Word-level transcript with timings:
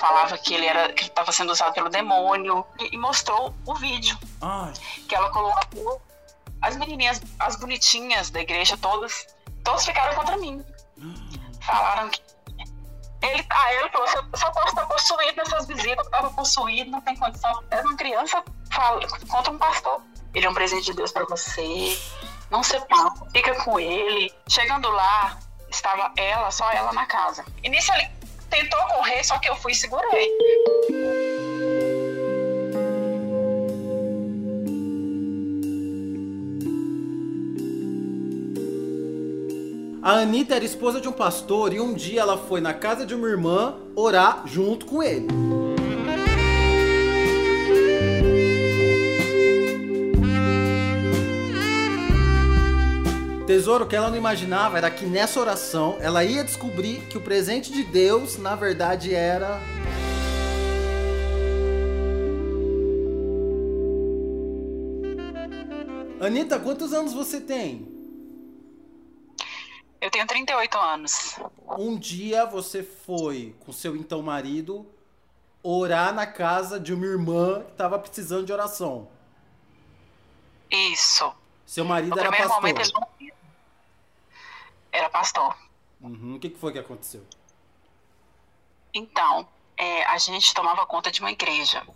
falava 0.00 0.36
que 0.38 0.54
ele 0.54 0.66
era 0.66 0.92
que 0.92 1.04
estava 1.04 1.30
sendo 1.30 1.52
usado 1.52 1.74
pelo 1.74 1.90
demônio 1.90 2.64
e, 2.78 2.94
e 2.94 2.98
mostrou 2.98 3.54
o 3.66 3.74
vídeo 3.74 4.18
Ai. 4.40 4.72
que 5.06 5.14
ela 5.14 5.30
colocou 5.30 6.00
as 6.62 6.76
menininhas, 6.76 7.20
as 7.38 7.56
bonitinhas 7.56 8.30
da 8.30 8.40
igreja 8.40 8.76
todas, 8.78 9.26
todos 9.62 9.84
ficaram 9.84 10.14
contra 10.14 10.36
mim. 10.38 10.64
Falaram 11.60 12.08
que 12.08 12.20
ele, 13.22 13.46
ah, 13.50 13.74
ele 13.74 13.90
falou, 13.90 14.06
eu 14.08 14.38
só 14.38 14.50
posso 14.50 14.68
estar 14.68 14.86
possuído 14.86 15.36
nessas 15.36 15.66
visitas, 15.66 15.98
eu 15.98 16.04
estava 16.04 16.30
possuído, 16.30 16.90
não 16.90 17.02
tem 17.02 17.14
condição. 17.16 17.62
Era 17.70 17.86
uma 17.86 17.96
criança 17.96 18.42
fala, 18.70 19.06
contra 19.28 19.52
um 19.52 19.58
pastor. 19.58 20.00
Ele 20.32 20.46
é 20.46 20.50
um 20.50 20.54
presente 20.54 20.86
de 20.86 20.94
Deus 20.94 21.12
para 21.12 21.26
você. 21.26 21.98
Não 22.50 22.62
separa, 22.62 23.12
fica 23.30 23.54
com 23.62 23.78
ele. 23.78 24.32
Chegando 24.48 24.88
lá, 24.88 25.38
estava 25.70 26.12
ela, 26.16 26.50
só 26.50 26.70
ela 26.72 26.92
na 26.94 27.04
casa. 27.04 27.44
E 27.62 27.68
nisso 27.68 27.92
ele 27.92 28.10
tentou 28.50 28.80
correr, 28.88 29.24
só 29.24 29.38
que 29.38 29.48
eu 29.48 29.56
fui 29.56 29.72
e 29.72 29.74
segurei. 29.74 30.28
A 40.02 40.14
Anitta 40.14 40.56
era 40.56 40.64
esposa 40.64 41.00
de 41.00 41.08
um 41.08 41.12
pastor 41.12 41.72
e 41.72 41.80
um 41.80 41.94
dia 41.94 42.22
ela 42.22 42.36
foi 42.36 42.60
na 42.60 42.74
casa 42.74 43.06
de 43.06 43.14
uma 43.14 43.28
irmã 43.28 43.76
orar 43.94 44.42
junto 44.46 44.86
com 44.86 45.02
ele. 45.02 45.28
Tesouro 53.50 53.84
que 53.84 53.96
ela 53.96 54.08
não 54.08 54.16
imaginava 54.16 54.78
era 54.78 54.88
que 54.88 55.04
nessa 55.04 55.40
oração 55.40 55.98
ela 56.00 56.22
ia 56.24 56.44
descobrir 56.44 57.04
que 57.08 57.18
o 57.18 57.20
presente 57.20 57.72
de 57.72 57.82
Deus, 57.82 58.38
na 58.38 58.54
verdade, 58.54 59.12
era. 59.12 59.60
Anitta, 66.20 66.60
quantos 66.60 66.92
anos 66.92 67.12
você 67.12 67.40
tem? 67.40 67.88
Eu 70.00 70.12
tenho 70.12 70.28
38 70.28 70.78
anos. 70.78 71.40
Um 71.76 71.98
dia 71.98 72.46
você 72.46 72.84
foi 72.84 73.56
com 73.58 73.72
seu 73.72 73.96
então 73.96 74.22
marido 74.22 74.86
orar 75.60 76.14
na 76.14 76.24
casa 76.24 76.78
de 76.78 76.94
uma 76.94 77.04
irmã 77.04 77.64
que 77.64 77.72
estava 77.72 77.98
precisando 77.98 78.46
de 78.46 78.52
oração. 78.52 79.08
Isso. 80.70 81.34
Seu 81.66 81.84
marido 81.84 82.14
No 82.14 82.20
era 82.20 82.28
primeiro 82.28 82.48
pastor. 82.48 82.62
momento 82.62 82.80
ele 82.80 82.92
não 82.94 83.09
era 85.00 85.10
pastor. 85.10 85.56
Uhum. 86.00 86.36
O 86.36 86.40
que, 86.40 86.50
que 86.50 86.58
foi 86.58 86.72
que 86.72 86.78
aconteceu? 86.78 87.26
Então, 88.92 89.48
é, 89.76 90.04
a 90.06 90.18
gente 90.18 90.52
tomava 90.54 90.86
conta 90.86 91.10
de 91.10 91.20
uma 91.20 91.30
igreja 91.30 91.86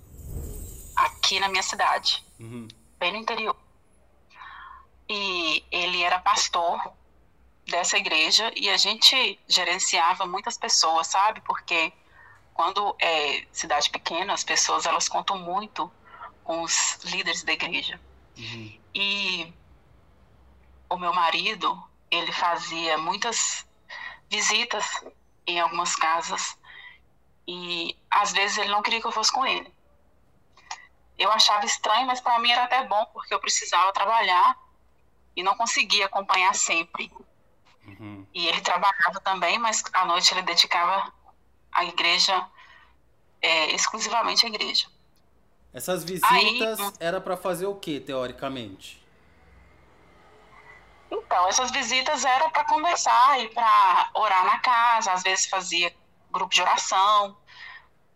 aqui 0.97 1.41
na 1.41 1.49
minha 1.49 1.63
cidade, 1.63 2.25
Uhum. 2.39 2.69
bem 2.99 3.13
no 3.13 3.19
interior. 3.19 3.57
E 5.09 5.65
ele 5.71 6.03
era 6.03 6.19
pastor 6.19 6.81
dessa 7.67 7.97
igreja 7.97 8.53
e 8.57 8.69
a 8.71 8.77
gente 8.77 9.39
gerenciava 9.49 10.27
muitas 10.27 10.57
pessoas, 10.57 11.07
sabe? 11.09 11.41
Porque 11.43 11.93
quando 12.53 12.95
é 13.01 13.47
cidade 13.53 13.91
pequena, 13.91 14.33
as 14.33 14.45
pessoas 14.45 14.87
elas 14.87 15.09
contam 15.09 15.39
muito 15.39 15.91
com 16.45 16.63
os 16.63 16.99
líderes 17.05 17.43
da 17.43 17.53
igreja. 17.53 18.01
Uhum. 18.37 18.79
E 18.95 19.53
o 20.89 20.97
meu 20.97 21.13
marido, 21.13 21.83
ele 22.19 22.33
fazia 22.33 22.99
muitas 22.99 23.67
visitas 24.31 24.85
em 25.47 25.61
algumas 25.61 25.95
casas 25.95 26.57
e 27.47 27.97
às 28.11 28.33
vezes 28.33 28.59
ele 28.59 28.71
não 28.71 28.83
queria 28.83 29.01
que 29.01 29.07
eu 29.07 29.13
fosse 29.13 29.33
com 29.33 29.47
ele. 29.47 29.73
Eu 31.19 31.31
achava 31.31 31.65
estranho, 31.65 32.07
mas 32.07 32.21
para 32.21 32.39
mim 32.39 32.51
era 32.51 32.65
até 32.65 32.85
bom, 32.87 33.05
porque 33.13 33.33
eu 33.33 33.39
precisava 33.39 33.93
trabalhar 33.93 34.59
e 35.37 35.43
não 35.43 35.55
conseguia 35.57 36.07
acompanhar 36.07 36.55
sempre. 36.55 37.11
Uhum. 37.87 38.27
E 38.33 38.47
ele 38.47 38.61
trabalhava 38.61 39.21
também, 39.23 39.59
mas 39.59 39.83
à 39.93 40.05
noite 40.05 40.33
ele 40.33 40.43
dedicava 40.43 41.13
à 41.71 41.85
igreja, 41.85 42.47
é, 43.41 43.73
exclusivamente 43.73 44.47
à 44.47 44.49
igreja. 44.49 44.89
Essas 45.73 46.05
visitas 46.05 46.81
Aí- 46.81 46.93
era 46.99 47.21
pra 47.21 47.37
fazer 47.37 47.67
o 47.67 47.75
que, 47.75 48.01
teoricamente? 48.01 49.04
Então, 51.23 51.49
essas 51.49 51.71
visitas 51.71 52.25
eram 52.25 52.51
para 52.51 52.65
conversar 52.65 53.41
e 53.41 53.49
para 53.49 54.11
orar 54.15 54.45
na 54.45 54.59
casa, 54.59 55.13
às 55.13 55.23
vezes 55.23 55.47
fazia 55.47 55.95
grupo 56.31 56.53
de 56.53 56.61
oração. 56.61 57.37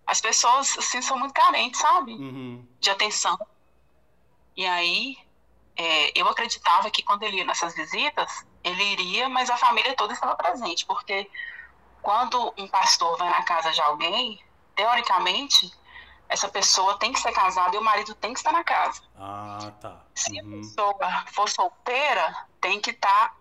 As 0.07 0.21
pessoas, 0.21 0.77
assim, 0.79 1.01
são 1.03 1.19
muito 1.19 1.35
carentes, 1.35 1.81
sabe? 1.81 2.13
Uhum. 2.13 2.67
De 2.81 2.91
atenção. 2.91 3.39
E 4.57 4.67
aí, 4.67 5.17
é, 5.77 6.19
eu 6.19 6.29
acreditava 6.29 6.91
que 6.91 7.03
quando 7.03 7.23
ele 7.23 7.37
ia 7.37 7.45
nessas 7.45 7.75
visitas, 7.75 8.45
ele 8.65 8.83
iria, 8.83 9.29
mas 9.29 9.49
a 9.49 9.57
família 9.57 9.95
toda 9.95 10.13
estava 10.13 10.35
presente, 10.35 10.85
porque 10.85 11.31
quando 12.03 12.53
um 12.59 12.67
pastor 12.67 13.17
vai 13.17 13.31
na 13.31 13.43
casa 13.43 13.71
de 13.71 13.81
alguém, 13.81 14.43
teoricamente, 14.75 15.73
essa 16.29 16.49
pessoa 16.49 16.99
tem 16.99 17.13
que 17.13 17.21
ser 17.21 17.33
casada 17.33 17.75
e 17.75 17.79
o 17.79 17.83
marido 17.83 18.15
tem 18.15 18.33
que 18.33 18.39
estar 18.41 18.53
na 18.53 18.63
casa. 18.65 19.01
Ah, 19.17 19.73
tá. 19.81 20.01
Se 20.15 20.39
a 20.39 20.43
Uhum. 20.43 20.61
pessoa 20.61 21.25
for 21.33 21.49
solteira, 21.49 22.47
tem 22.61 22.81
que 22.81 22.91
estar 22.91 23.37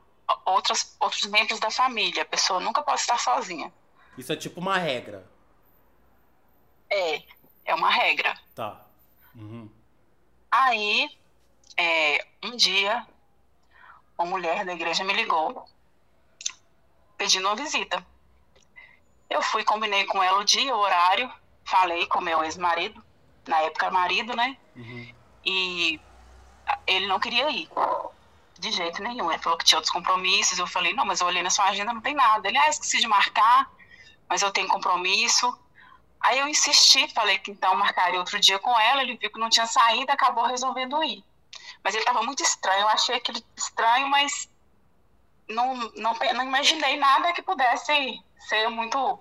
outras, 0.46 0.96
outros 1.00 1.25
membros 1.25 1.59
da 1.59 1.70
família. 1.70 2.24
A 2.24 2.25
pessoa 2.25 2.59
nunca 2.59 2.81
pode 2.81 3.02
estar 3.02 3.20
sozinha. 3.20 3.72
Isso 4.18 4.31
é 4.31 4.36
tipo 4.36 4.59
uma 4.59 4.78
regra. 4.78 5.25
É, 6.90 7.22
é 7.66 7.75
uma 7.75 7.90
regra. 7.92 8.38
Tá. 8.56 8.81
Uhum. 9.36 9.69
Aí, 10.50 11.09
é, 11.75 12.25
um 12.44 12.56
dia, 12.56 13.06
uma 14.18 14.25
mulher 14.28 14.66
da 14.66 14.74
igreja 14.74 15.04
me 15.04 15.14
ligou 15.14 15.68
pedindo 17.18 17.48
uma 17.48 17.56
visita. 17.56 18.04
Eu 19.30 19.42
fui, 19.42 19.64
combinei 19.64 20.06
com 20.06 20.24
ela 20.24 20.40
o 20.40 20.46
dia, 20.46 20.74
o 20.74 20.80
horário, 20.80 21.31
falei 21.68 22.08
com 22.08 22.22
meu 22.22 22.44
ex-marido, 22.44 23.04
na 23.46 23.60
época 23.62 23.92
marido, 23.92 24.36
né? 24.36 24.58
Uhum. 24.76 25.14
E 25.46 26.00
ele 26.86 27.08
não 27.08 27.20
queria 27.20 27.50
ir. 27.50 27.70
De 28.58 28.72
jeito 28.72 29.04
nenhum. 29.04 29.32
Ele 29.32 29.42
falou 29.42 29.58
que 29.58 29.66
tinha 29.66 29.78
outros 29.78 29.94
compromissos. 29.94 30.58
Eu 30.58 30.66
falei, 30.66 30.94
não, 30.94 31.06
mas 31.06 31.22
eu 31.22 31.28
olhei 31.28 31.44
na 31.44 31.50
sua 31.50 31.66
agenda, 31.66 31.94
não 31.94 32.02
tem 32.02 32.16
nada. 32.16 32.48
Ele, 32.48 32.58
ah, 32.58 32.70
esqueci 32.70 33.00
de 33.00 33.08
marcar, 33.08 33.70
mas 34.28 34.42
eu 34.42 34.52
tenho 34.52 34.68
compromisso. 34.68 35.58
Aí 36.20 36.40
eu 36.40 36.48
insisti, 36.48 37.08
falei 37.14 37.38
que 37.38 37.52
então 37.52 37.76
marcaria 37.76 38.18
outro 38.18 38.40
dia 38.40 38.58
com 38.58 38.78
ela. 38.80 39.04
Ele 39.04 39.18
viu 39.18 39.32
que 39.32 39.40
não 39.40 39.50
tinha 39.50 39.68
saído, 39.68 40.12
acabou 40.12 40.46
resolvendo 40.46 41.04
ir. 41.04 41.24
Mas 41.84 41.94
ele 41.94 42.04
estava 42.04 42.24
muito 42.24 42.42
estranho. 42.42 42.82
Eu 42.82 42.90
achei 42.90 43.16
aquilo 43.16 43.40
estranho, 43.56 44.08
mas 44.08 44.50
não, 45.48 45.76
não, 45.96 46.14
não 46.14 46.44
imaginei 46.44 46.98
nada 46.98 47.34
que 47.34 47.42
pudesse 47.42 48.24
ser 48.48 48.70
muito 48.70 49.20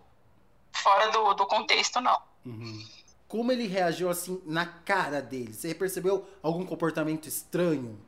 fora 0.73 1.11
do, 1.11 1.35
do 1.35 1.47
contexto, 1.47 2.01
não. 2.01 2.26
Uhum. 2.47 2.87
Como 3.29 3.51
ele 3.51 3.67
reagiu 3.67 4.09
assim 4.09 4.41
na 4.47 4.67
cara 4.67 5.21
dele? 5.21 5.53
Você 5.53 5.75
percebeu 5.75 6.29
algum 6.43 6.65
comportamento 6.65 7.27
estranho? 7.27 8.01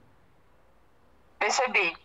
Percebi. 1.39 1.97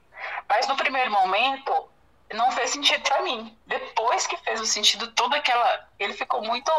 Mas 0.50 0.68
no 0.68 0.76
primeiro 0.76 1.12
momento 1.12 1.90
não 2.34 2.52
fez 2.52 2.72
sentido 2.72 3.04
pra 3.04 3.22
mim. 3.22 3.56
Depois 3.68 4.26
que 4.26 4.36
fez 4.38 4.60
o 4.60 4.66
sentido 4.66 5.12
todo 5.12 5.36
aquela, 5.36 5.88
ele 6.00 6.14
ficou 6.14 6.42
muito 6.44 6.72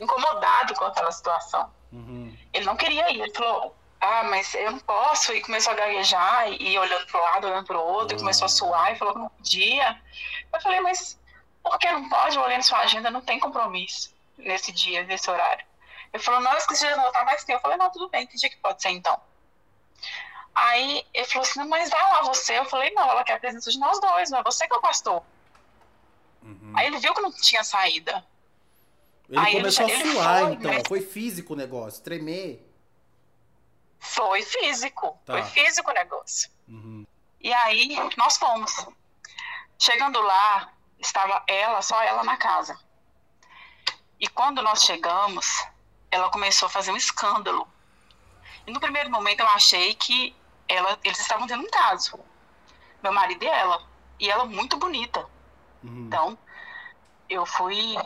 incomodado 0.00 0.74
com 0.74 0.84
aquela 0.84 1.12
situação. 1.12 1.70
Uhum. 1.92 2.36
Ele 2.52 2.64
não 2.64 2.76
queria 2.76 3.12
ir. 3.12 3.20
Ele 3.20 3.32
falou: 3.32 3.76
"Ah, 4.00 4.24
mas 4.24 4.52
eu 4.54 4.72
não 4.72 4.80
posso". 4.80 5.32
E 5.32 5.42
começou 5.42 5.72
a 5.72 5.76
gaguejar 5.76 6.50
e, 6.50 6.72
e 6.72 6.78
olhando 6.78 7.06
pro 7.06 7.20
lado, 7.20 7.46
olhando 7.46 7.66
pro 7.66 7.80
outro, 7.80 8.16
e 8.16 8.18
começou 8.18 8.46
a 8.46 8.48
suar 8.48 8.92
e 8.92 8.98
falou 8.98 9.14
que 9.14 9.20
não 9.20 9.28
podia. 9.28 10.02
Eu 10.52 10.60
falei: 10.60 10.80
"Mas 10.80 11.16
por 11.62 11.78
que 11.78 11.88
não 11.92 12.08
pode? 12.08 12.36
Eu 12.36 12.42
olhei 12.42 12.56
na 12.56 12.64
sua 12.64 12.78
agenda, 12.78 13.12
não 13.12 13.20
tem 13.20 13.38
compromisso 13.38 14.11
nesse 14.38 14.72
dia, 14.72 15.04
nesse 15.04 15.30
horário". 15.30 15.64
Ele 16.12 16.22
falou: 16.22 16.40
"Não, 16.40 16.56
esqueci 16.56 16.86
de 16.86 16.92
anotar, 16.92 17.24
mas 17.24 17.44
tem". 17.44 17.54
Eu 17.54 17.60
falei: 17.60 17.76
"Não, 17.76 17.90
tudo 17.90 18.08
bem, 18.08 18.26
que 18.26 18.36
dia 18.36 18.50
que 18.50 18.56
pode 18.56 18.80
ser 18.82 18.90
então?". 18.90 19.18
Aí 20.54 21.06
ele 21.14 21.26
falou 21.26 21.48
assim, 21.48 21.64
mas 21.64 21.88
vai 21.88 22.02
lá 22.02 22.22
você. 22.24 22.58
Eu 22.58 22.66
falei, 22.66 22.90
não, 22.90 23.08
ela 23.08 23.24
quer 23.24 23.34
a 23.34 23.38
presença 23.40 23.70
de 23.70 23.78
nós 23.78 23.98
dois, 24.00 24.28
não 24.30 24.38
é 24.38 24.42
você 24.42 24.66
que 24.68 24.74
é 24.74 24.76
o 24.76 24.82
pastor. 24.82 25.22
Uhum. 26.42 26.74
Aí 26.76 26.88
ele 26.88 26.98
viu 26.98 27.14
que 27.14 27.22
não 27.22 27.32
tinha 27.32 27.64
saída. 27.64 28.22
Ele 29.30 29.38
Aí 29.38 29.46
ele 29.54 29.60
começou 29.62 29.88
já- 29.88 29.94
a 29.94 29.98
ele 29.98 30.12
suar, 30.12 30.40
foi, 30.42 30.52
então. 30.52 30.72
mas- 30.74 30.82
Foi 30.86 31.00
físico 31.00 31.54
o 31.54 31.56
negócio, 31.56 32.02
tremer. 32.04 32.70
Foi 33.98 34.42
físico, 34.42 35.18
Tá. 35.24 35.32
foi 35.32 35.42
físico 35.44 35.90
o 35.90 35.94
negócio. 35.94 36.50
Uhum. 36.68 37.06
E 37.40 37.50
aí 37.50 37.96
nós 38.18 38.36
fomos. 38.36 38.74
Chegando 39.78 40.20
lá, 40.20 40.70
estava 40.98 41.42
ela, 41.46 41.80
só 41.80 42.02
ela 42.02 42.22
na 42.24 42.36
casa. 42.36 42.78
E 44.22 44.28
quando 44.28 44.62
nós 44.62 44.84
chegamos, 44.84 45.44
ela 46.08 46.30
começou 46.30 46.66
a 46.66 46.70
fazer 46.70 46.92
um 46.92 46.96
escândalo. 46.96 47.66
E 48.64 48.70
no 48.70 48.78
primeiro 48.78 49.10
momento 49.10 49.40
eu 49.40 49.48
achei 49.48 49.96
que 49.96 50.32
ela, 50.68 50.96
eles 51.02 51.18
estavam 51.18 51.44
tendo 51.48 51.64
um 51.64 51.70
caso. 51.70 52.20
Meu 53.02 53.12
marido 53.12 53.42
e 53.42 53.48
ela. 53.48 53.82
E 54.20 54.30
ela 54.30 54.44
muito 54.44 54.76
bonita. 54.76 55.26
Uhum. 55.82 56.04
Então, 56.06 56.38
eu 57.28 57.44
fui 57.44 57.96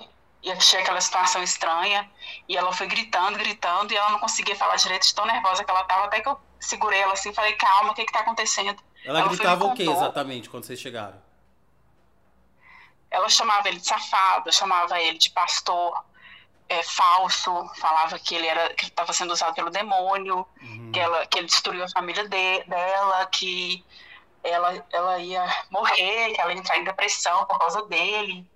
E 0.43 0.51
achei 0.51 0.81
aquela 0.81 1.03
situação 1.03 1.43
estranha. 1.43 2.11
E 2.49 2.57
ela 2.57 2.73
foi 2.73 2.87
gritando, 2.87 3.39
gritando, 3.39 3.93
e 3.93 3.97
ela 3.97 4.09
não 4.09 4.19
conseguia 4.19 4.57
falar 4.57 4.77
direito, 4.77 5.07
de 5.07 5.15
tão 5.15 5.27
nervosa 5.27 5.65
que 5.65 5.71
ela 5.71 5.83
estava. 5.83 6.07
Até 6.07 6.23
que 6.23 6.29
eu 6.31 6.41
segurei 6.59 7.01
ela 7.01 7.13
assim 7.13 7.35
falei, 7.35 7.53
calma, 7.57 7.93
o 7.93 7.95
que 7.95 8.01
está 8.01 8.21
acontecendo? 8.21 8.83
Ela, 9.05 9.21
ela 9.21 9.29
gritava 9.29 9.67
o 9.67 9.75
que 9.75 9.83
exatamente 9.83 10.49
quando 10.49 10.65
vocês 10.65 10.81
chegaram? 10.81 11.21
Ela 13.11 13.29
chamava 13.29 13.69
ele 13.69 13.79
de 13.79 13.87
safado, 13.87 14.51
chamava 14.53 14.99
ele 15.01 15.19
de 15.19 15.31
pastor 15.31 16.06
é, 16.69 16.83
falso, 16.83 17.51
falava 17.77 18.19
que 18.19 18.35
ele 18.35 18.47
era 18.47 18.73
que 18.75 18.85
estava 18.87 19.13
sendo 19.13 19.33
usado 19.33 19.55
pelo 19.55 19.71
demônio, 19.71 20.47
uhum. 20.61 20.91
que, 20.93 20.99
ela, 20.99 21.27
que 21.27 21.39
ele 21.39 21.47
destruiu 21.47 21.85
a 21.85 21.89
família 21.89 22.29
de, 22.29 22.65
dela, 22.65 23.27
que 23.27 23.85
ela, 24.43 24.85
ela 24.93 25.19
ia 25.19 25.45
morrer, 25.71 26.33
que 26.33 26.41
ela 26.41 26.53
ia 26.53 26.59
entrar 26.59 26.79
em 26.79 26.85
depressão 26.85 27.45
por 27.47 27.59
causa 27.59 27.85
dele. 27.87 28.49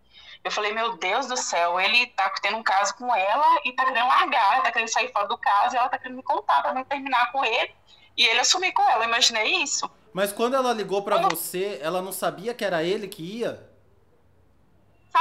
Eu 0.43 0.51
falei, 0.51 0.73
meu 0.73 0.97
Deus 0.97 1.27
do 1.27 1.37
céu, 1.37 1.79
ele 1.79 2.07
tá 2.09 2.33
tendo 2.41 2.57
um 2.57 2.63
caso 2.63 2.95
com 2.97 3.15
ela 3.15 3.61
e 3.65 3.73
tá 3.73 3.85
querendo 3.85 4.09
largar, 4.09 4.63
tá 4.63 4.73
querendo 4.73 4.89
sair 4.89 5.13
fora 5.13 5.29
do 5.29 5.37
caso, 5.37 5.75
e 5.75 5.79
ela 5.79 5.89
tá 5.89 5.99
querendo 5.99 6.17
me 6.17 6.23
contar 6.23 6.63
pra 6.63 6.73
não 6.73 6.85
terminar 6.85 7.31
com 7.31 7.45
ele 7.45 7.75
e 8.17 8.25
ele 8.25 8.41
assumir 8.41 8.73
com 8.73 8.83
ela. 8.83 9.05
Eu 9.05 9.09
imaginei 9.09 9.63
isso. 9.63 9.91
Mas 10.13 10.33
quando 10.33 10.55
ela 10.55 10.73
ligou 10.73 11.03
para 11.03 11.19
você, 11.19 11.79
ela 11.83 12.03
não 12.03 12.13
sabia 12.13 12.55
que 12.55 12.65
era 12.65 12.83
ele 12.83 13.07
que 13.07 13.23
ia? 13.23 13.70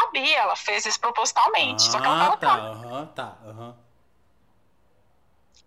Sabia, 0.09 0.39
ela 0.39 0.55
fez 0.55 0.85
isso 0.85 0.99
propositalmente. 0.99 1.87
Ah, 1.87 1.91
só 1.91 1.99
que 1.99 2.05
ela 2.05 2.17
tava 2.17 2.37
tá, 2.37 2.55
aham, 2.55 3.05
tá, 3.07 3.37
aham. 3.45 3.77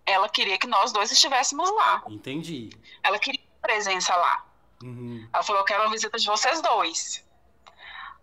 Ela 0.04 0.28
queria 0.28 0.58
que 0.58 0.66
nós 0.66 0.90
dois 0.90 1.12
estivéssemos 1.12 1.70
lá. 1.70 2.02
Entendi. 2.08 2.70
Ela 3.04 3.18
queria 3.18 3.40
presença 3.60 4.14
lá. 4.16 4.44
Uhum. 4.82 5.28
Ela 5.32 5.42
falou: 5.44 5.62
Eu 5.62 5.64
quero 5.64 5.82
uma 5.84 5.90
visita 5.90 6.18
de 6.18 6.26
vocês 6.26 6.60
dois. 6.60 7.24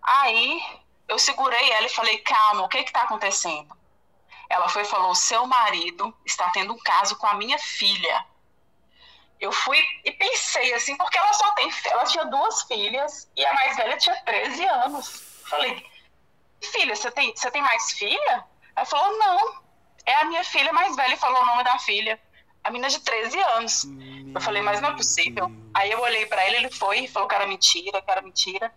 Aí 0.04 0.62
eu 1.08 1.18
segurei 1.18 1.72
ela 1.72 1.86
e 1.86 1.90
falei: 1.90 2.18
Calma, 2.20 2.64
o 2.64 2.68
que 2.68 2.84
que 2.84 2.92
tá 2.92 3.04
acontecendo? 3.04 3.76
Ela 4.50 4.68
foi 4.68 4.82
e 4.82 4.86
falou: 4.86 5.16
Seu 5.16 5.48
marido 5.48 6.14
está 6.26 6.50
tendo 6.50 6.74
um 6.74 6.80
caso 6.80 7.16
com 7.16 7.28
a 7.28 7.36
minha 7.36 7.58
filha. 7.58 8.26
Eu 9.40 9.54
fui 9.54 9.82
e 10.04 10.12
pensei 10.12 10.74
assim, 10.74 10.98
porque 10.98 11.18
ela 11.18 11.32
só 11.32 11.50
tem. 11.54 11.72
Ela 11.86 12.04
tinha 12.04 12.26
duas 12.26 12.64
filhas 12.64 13.32
e 13.38 13.46
a 13.46 13.54
mais 13.54 13.78
velha 13.78 13.98
tinha 13.98 14.16
13 14.26 14.66
anos. 14.66 15.24
Falei: 15.46 15.86
Filha, 16.62 16.96
você 16.96 17.10
tem, 17.12 17.36
você 17.36 17.50
tem 17.52 17.62
mais 17.62 17.92
filha? 17.92 18.46
Ela 18.76 18.86
falou: 18.86 19.18
Não, 19.18 19.62
é 20.06 20.16
a 20.16 20.26
minha 20.26 20.44
filha 20.44 20.74
mais 20.74 20.96
velha 20.96 21.14
e 21.14 21.18
falou 21.18 21.42
o 21.42 21.46
nome 21.46 21.64
da 21.64 21.78
filha. 21.80 22.20
A 22.64 22.72
menina 22.72 22.90
de 22.90 23.00
13 23.00 23.40
anos. 23.40 23.86
Meu 23.86 24.34
eu 24.36 24.42
falei, 24.42 24.62
mas 24.62 24.82
não 24.82 24.90
é 24.90 24.96
possível. 24.96 25.48
Deus. 25.48 25.60
Aí 25.74 25.92
eu 25.92 26.00
olhei 26.02 26.26
para 26.26 26.46
ele, 26.46 26.58
ele 26.58 26.72
foi 26.72 27.02
e 27.02 27.08
falou 27.08 27.28
que 27.28 27.36
era 27.36 27.48
mentira, 27.48 28.02
que 28.02 28.12
era 28.12 28.22
mentira. 28.22 28.74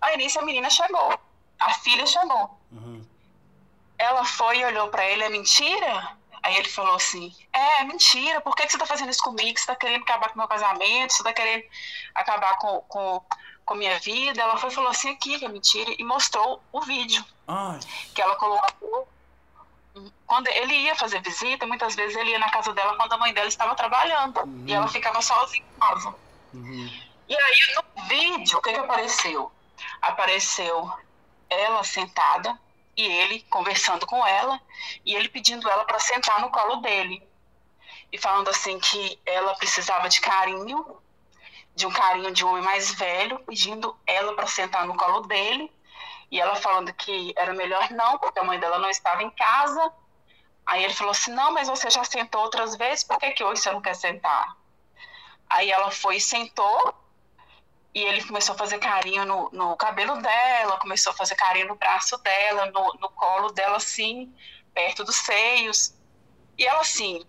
Aí 0.00 0.16
nisso 0.16 0.38
a 0.38 0.42
menina 0.42 0.68
chegou. 0.68 1.18
A 1.58 1.74
filha 1.74 2.06
chegou. 2.06 2.58
Uhum. 2.72 3.06
Ela 3.98 4.24
foi 4.24 4.58
e 4.58 4.64
olhou 4.64 4.88
para 4.88 5.04
ele, 5.04 5.22
é 5.22 5.28
mentira? 5.28 6.16
Aí 6.42 6.56
ele 6.56 6.68
falou 6.68 6.94
assim: 6.94 7.34
É, 7.52 7.82
é 7.82 7.84
mentira, 7.84 8.40
por 8.40 8.56
que, 8.56 8.64
que 8.64 8.72
você 8.72 8.78
tá 8.78 8.86
fazendo 8.86 9.10
isso 9.10 9.22
comigo? 9.22 9.58
Você 9.58 9.66
tá 9.66 9.76
querendo 9.76 10.02
acabar 10.02 10.28
com 10.28 10.34
o 10.34 10.38
meu 10.38 10.48
casamento? 10.48 11.12
Você 11.12 11.22
tá 11.22 11.32
querendo 11.32 11.64
acabar 12.14 12.58
com, 12.58 12.80
com, 12.88 13.22
com 13.70 13.76
minha 13.76 14.00
vida? 14.00 14.42
Ela 14.42 14.56
foi 14.56 14.68
falou 14.68 14.90
assim: 14.90 15.10
Aqui, 15.10 15.38
que 15.38 15.44
é 15.44 15.48
mentira, 15.48 15.94
e 15.96 16.02
mostrou 16.02 16.60
o 16.72 16.80
vídeo. 16.80 17.24
Ai. 17.46 17.78
Que 18.12 18.20
ela 18.20 18.34
colocou 18.34 19.08
quando 20.26 20.48
ele 20.48 20.74
ia 20.74 20.94
fazer 20.96 21.20
visita, 21.20 21.66
muitas 21.66 21.94
vezes 21.94 22.16
ele 22.16 22.30
ia 22.30 22.38
na 22.38 22.50
casa 22.50 22.72
dela 22.72 22.96
quando 22.96 23.12
a 23.12 23.18
mãe 23.18 23.32
dela 23.32 23.48
estava 23.48 23.74
trabalhando. 23.74 24.40
Uhum. 24.40 24.64
E 24.66 24.72
ela 24.72 24.88
ficava 24.88 25.20
sozinha 25.22 25.64
em 25.64 25.80
casa. 25.80 26.14
Uhum. 26.54 26.90
E 27.28 27.36
aí, 27.36 27.74
no 27.74 28.04
vídeo, 28.06 28.58
o 28.58 28.62
que, 28.62 28.72
que 28.72 28.78
apareceu? 28.78 29.52
Apareceu 30.02 30.92
ela 31.48 31.84
sentada 31.84 32.58
e 32.96 33.04
ele 33.04 33.42
conversando 33.50 34.06
com 34.06 34.24
ela 34.24 34.60
e 35.04 35.14
ele 35.14 35.28
pedindo 35.28 35.68
ela 35.68 35.84
para 35.84 35.98
sentar 35.98 36.40
no 36.40 36.50
colo 36.50 36.76
dele. 36.76 37.22
E 38.12 38.18
falando 38.18 38.48
assim 38.48 38.78
que 38.80 39.18
ela 39.26 39.54
precisava 39.54 40.08
de 40.08 40.20
carinho, 40.20 41.00
de 41.80 41.86
um 41.86 41.90
carinho 41.90 42.30
de 42.30 42.44
um 42.44 42.50
homem 42.50 42.62
mais 42.62 42.92
velho, 42.92 43.38
pedindo 43.40 43.98
ela 44.06 44.34
para 44.36 44.46
sentar 44.46 44.86
no 44.86 44.94
colo 44.94 45.22
dele 45.22 45.72
e 46.30 46.38
ela 46.38 46.54
falando 46.54 46.92
que 46.92 47.32
era 47.36 47.54
melhor 47.54 47.90
não, 47.90 48.18
porque 48.18 48.38
a 48.38 48.44
mãe 48.44 48.60
dela 48.60 48.78
não 48.78 48.90
estava 48.90 49.22
em 49.22 49.30
casa. 49.30 49.92
Aí 50.66 50.84
ele 50.84 50.92
falou 50.92 51.12
assim: 51.12 51.32
Não, 51.32 51.52
mas 51.52 51.68
você 51.68 51.88
já 51.90 52.04
sentou 52.04 52.42
outras 52.42 52.76
vezes, 52.76 53.02
por 53.02 53.18
que, 53.18 53.30
que 53.30 53.42
hoje 53.42 53.62
você 53.62 53.72
não 53.72 53.80
quer 53.80 53.94
sentar? 53.94 54.56
Aí 55.48 55.70
ela 55.70 55.90
foi 55.90 56.16
e 56.16 56.20
sentou, 56.20 56.94
e 57.94 58.02
ele 58.02 58.22
começou 58.24 58.54
a 58.54 58.58
fazer 58.58 58.78
carinho 58.78 59.24
no, 59.24 59.50
no 59.50 59.74
cabelo 59.76 60.20
dela, 60.20 60.78
começou 60.78 61.12
a 61.12 61.16
fazer 61.16 61.34
carinho 61.34 61.68
no 61.68 61.76
braço 61.76 62.18
dela, 62.18 62.66
no, 62.66 62.92
no 63.00 63.08
colo 63.08 63.50
dela, 63.50 63.78
assim, 63.78 64.32
perto 64.74 65.02
dos 65.02 65.16
seios. 65.16 65.94
E 66.58 66.66
ela, 66.66 66.82
assim, 66.82 67.24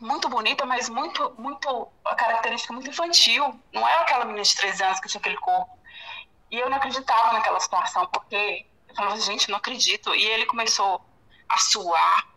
muito 0.00 0.28
bonita, 0.28 0.64
mas 0.64 0.88
muito, 0.88 1.34
muito, 1.38 1.88
a 2.04 2.14
característica 2.14 2.72
muito 2.72 2.90
infantil. 2.90 3.58
Não 3.72 3.86
é 3.86 3.94
aquela 3.96 4.24
menina 4.24 4.44
de 4.44 4.56
13 4.56 4.82
anos 4.82 5.00
que 5.00 5.08
tinha 5.08 5.20
aquele 5.20 5.36
corpo 5.36 5.78
e 6.50 6.58
eu 6.58 6.70
não 6.70 6.76
acreditava 6.76 7.32
naquela 7.32 7.60
situação, 7.60 8.06
porque 8.06 8.66
eu 8.88 8.94
falava, 8.94 9.20
gente, 9.20 9.50
não 9.50 9.58
acredito. 9.58 10.14
E 10.14 10.24
ele 10.24 10.46
começou 10.46 11.00
a 11.48 11.58
suar, 11.58 12.28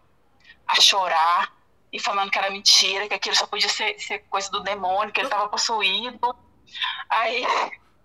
a 0.67 0.75
chorar, 0.79 1.53
e 1.91 1.99
falando 1.99 2.29
que 2.29 2.37
era 2.37 2.49
mentira, 2.49 3.07
que 3.07 3.13
aquilo 3.13 3.35
só 3.35 3.47
podia 3.47 3.69
ser, 3.69 3.99
ser 3.99 4.19
coisa 4.29 4.49
do 4.49 4.61
demônio, 4.61 5.13
que 5.13 5.19
ele 5.19 5.27
estava 5.27 5.47
possuído. 5.47 6.35
Aí, 7.09 7.45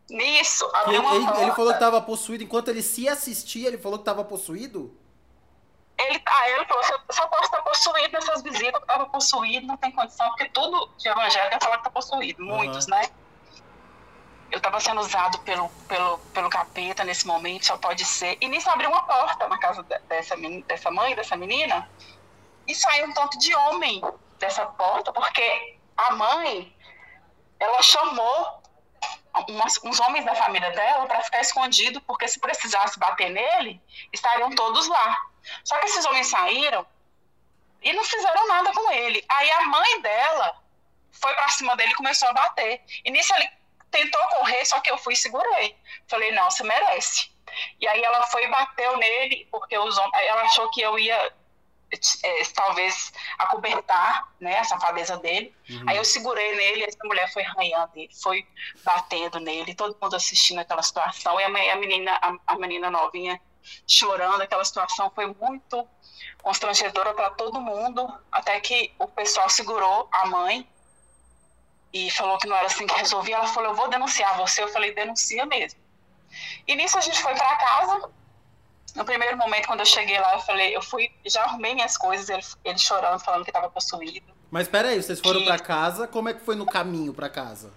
nisso, 0.09 0.65
abriu 0.75 1.03
ele, 1.03 1.25
ele, 1.25 1.43
ele, 1.43 1.53
falou 1.53 1.71
que 1.71 1.77
estava 1.77 2.01
possuído, 2.01 2.45
enquanto 2.45 2.69
ele 2.69 2.83
se 2.83 3.09
assistia, 3.09 3.69
ele 3.69 3.79
falou 3.79 3.99
que 3.99 4.03
estava 4.03 4.25
possuído? 4.25 4.97
Ele, 5.99 6.23
ah, 6.27 6.51
ele 6.51 6.65
falou, 6.67 6.83
eu 6.83 7.15
só 7.15 7.27
posso 7.27 7.45
estar 7.45 7.63
possuído 7.63 8.13
nessas 8.13 8.43
visitas, 8.43 8.73
que 8.73 8.85
estava 8.85 9.07
possuído, 9.07 9.67
não 9.67 9.77
tem 9.79 9.91
condição, 9.93 10.29
porque 10.29 10.49
tudo 10.51 10.91
de 10.99 11.09
evangélico 11.09 11.57
é 11.57 11.61
falar 11.61 11.77
que 11.77 11.81
está 11.81 11.91
possuído, 11.91 12.45
muitos, 12.45 12.85
uhum. 12.85 12.91
né? 12.91 13.11
eu 14.51 14.59
estava 14.59 14.79
sendo 14.81 15.01
usado 15.01 15.39
pelo, 15.41 15.69
pelo, 15.89 16.19
pelo 16.33 16.49
capeta 16.49 17.05
nesse 17.05 17.27
momento, 17.27 17.67
só 17.67 17.77
pode 17.77 18.05
ser. 18.05 18.39
E 18.41 18.49
nisso 18.49 18.71
abriu 18.71 18.89
uma 18.91 19.03
porta 19.03 19.49
na 19.49 19.59
casa 19.59 19.83
dessa, 19.83 20.37
dessa 20.67 20.91
mãe, 20.91 21.15
dessa 21.15 21.37
menina, 21.37 21.89
e 22.67 22.75
saiu 22.75 23.07
um 23.07 23.13
tanto 23.13 23.39
de 23.39 23.55
homem 23.55 24.03
dessa 24.39 24.65
porta, 24.67 25.13
porque 25.13 25.79
a 25.97 26.13
mãe, 26.13 26.75
ela 27.59 27.83
chamou 27.83 28.63
umas, 29.49 29.79
uns 29.85 30.01
homens 30.01 30.25
da 30.25 30.35
família 30.35 30.71
dela 30.71 31.07
para 31.07 31.23
ficar 31.23 31.41
escondido, 31.41 32.01
porque 32.03 32.29
se 32.29 32.39
precisasse 32.39 32.99
bater 32.99 33.31
nele, 33.31 33.81
estariam 34.13 34.51
todos 34.51 34.87
lá. 34.89 35.17
Só 35.65 35.79
que 35.79 35.87
esses 35.87 36.05
homens 36.05 36.29
saíram 36.29 36.87
e 37.83 37.93
não 37.93 38.05
fizeram 38.05 38.49
nada 38.49 38.73
com 38.73 38.91
ele. 38.91 39.25
Aí 39.29 39.51
a 39.51 39.67
mãe 39.67 40.01
dela 40.01 40.61
foi 41.13 41.35
para 41.35 41.49
cima 41.49 41.77
dele 41.77 41.93
e 41.93 41.97
começou 41.97 42.29
a 42.29 42.33
bater. 42.33 42.83
E 43.05 43.11
nisso 43.11 43.35
ele 43.35 43.49
tentou 43.91 44.21
correr, 44.29 44.65
só 44.65 44.81
que 44.81 44.91
eu 44.91 44.99
fui 44.99 45.15
e 45.15 45.17
segurei. 45.17 45.77
Falei, 46.09 46.33
não, 46.33 46.51
você 46.51 46.63
merece. 46.63 47.31
E 47.81 47.87
aí 47.89 48.03
ela 48.03 48.23
foi 48.27 48.45
e 48.45 48.51
bateu 48.51 48.97
nele, 48.97 49.49
porque 49.51 49.79
os 49.79 49.97
ela 49.97 50.43
achou 50.43 50.71
que 50.71 50.81
eu 50.81 50.99
ia 50.99 51.33
é, 52.23 52.45
talvez 52.55 53.13
acobertar 53.39 54.29
né, 54.41 54.59
a 54.59 54.65
safadeza 54.65 55.17
dele. 55.19 55.55
Uhum. 55.71 55.85
Aí 55.89 55.97
eu 55.97 56.05
segurei 56.05 56.57
nele, 56.57 56.85
essa 56.85 56.99
mulher 57.05 57.33
foi 57.33 57.45
arranhando 57.45 57.93
ele, 57.95 58.15
foi 58.23 58.47
batendo 58.85 59.39
nele, 59.41 59.75
todo 59.75 59.97
mundo 60.01 60.17
assistindo 60.17 60.59
aquela 60.59 60.83
situação. 60.83 61.41
E 61.41 61.45
a, 61.45 61.73
a 61.73 61.77
menina, 61.77 62.19
a, 62.21 62.37
a 62.47 62.57
menina 62.57 62.91
novinha 62.91 63.41
chorando, 63.87 64.43
aquela 64.43 64.65
situação 64.65 65.11
foi 65.15 65.27
muito 65.27 65.87
constrangedora 66.43 67.13
para 67.13 67.31
todo 67.31 67.61
mundo, 67.61 68.13
até 68.31 68.61
que 68.61 68.93
o 68.99 69.09
pessoal 69.09 69.49
segurou 69.51 70.09
a 70.13 70.27
mãe 70.27 70.69
e 71.93 72.11
falou 72.11 72.39
que 72.39 72.47
não 72.47 72.57
era 72.57 72.67
assim 72.67 72.87
que 72.87 72.95
resolvia. 72.95 73.37
Ela 73.37 73.47
falou: 73.47 73.71
Eu 73.71 73.77
vou 73.77 73.89
denunciar 73.89 74.37
você. 74.37 74.63
Eu 74.63 74.69
falei: 74.69 74.95
Denuncia 74.95 75.47
mesmo. 75.47 75.81
E 76.67 76.75
nisso 76.75 76.99
a 76.99 77.01
gente 77.01 77.21
foi 77.21 77.35
para 77.35 77.57
casa. 77.57 78.11
No 78.95 79.05
primeiro 79.05 79.37
momento, 79.37 79.67
quando 79.67 79.81
eu 79.81 79.87
cheguei 79.87 80.19
lá, 80.19 80.35
eu 80.35 80.41
falei: 80.41 80.77
Eu 80.77 80.83
fui, 80.83 81.11
já 81.25 81.43
arrumei 81.43 81.75
minhas 81.75 81.97
coisas. 81.97 82.29
Ele, 82.29 82.43
ele 82.65 82.79
chorando, 82.79 83.21
falando 83.21 83.45
que 83.45 83.51
estava 83.51 83.71
possuído. 83.71 84.35
Mas 84.51 84.69
peraí, 84.69 85.03
vocês 85.03 85.21
foram 85.21 85.41
que... 85.41 85.47
para 85.47 85.59
casa? 85.59 86.07
Como 86.07 86.29
é 86.29 86.35
que 86.35 86.45
foi 86.45 86.55
no 86.55 86.67
caminho 86.67 87.13
para 87.13 87.29
casa? 87.29 87.73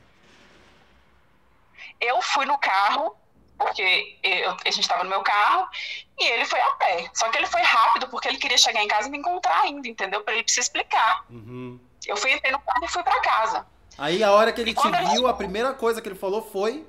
Eu 1.99 2.21
fui 2.21 2.45
no 2.45 2.57
carro, 2.57 3.15
porque 3.59 4.17
eu, 4.23 4.51
a 4.51 4.71
gente 4.71 4.79
estava 4.79 5.03
no 5.03 5.09
meu 5.09 5.21
carro, 5.21 5.69
e 6.17 6.25
ele 6.31 6.45
foi 6.45 6.59
a 6.59 6.71
pé. 6.75 7.09
Só 7.13 7.29
que 7.29 7.37
ele 7.37 7.45
foi 7.45 7.61
rápido, 7.61 8.07
porque 8.07 8.29
ele 8.29 8.37
queria 8.37 8.57
chegar 8.57 8.81
em 8.81 8.87
casa 8.87 9.09
e 9.09 9.11
me 9.11 9.17
encontrar 9.17 9.61
ainda, 9.61 9.87
entendeu? 9.87 10.21
Para 10.23 10.33
ele 10.35 10.45
se 10.47 10.61
explicar. 10.61 11.25
Uhum. 11.29 11.77
Eu 12.07 12.15
fui 12.15 12.31
entrei 12.31 12.53
no 12.53 12.59
carro 12.61 12.85
e 12.85 12.87
fui 12.87 13.03
para 13.03 13.19
casa. 13.19 13.67
Aí 13.97 14.23
a 14.23 14.31
hora 14.31 14.53
que 14.53 14.61
ele 14.61 14.73
te 14.73 14.89
viu, 15.11 15.27
a 15.27 15.33
primeira 15.33 15.73
coisa 15.73 16.01
que 16.01 16.07
ele 16.07 16.17
falou 16.17 16.41
foi. 16.41 16.87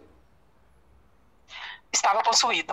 Estava 1.93 2.23
possuído. 2.23 2.73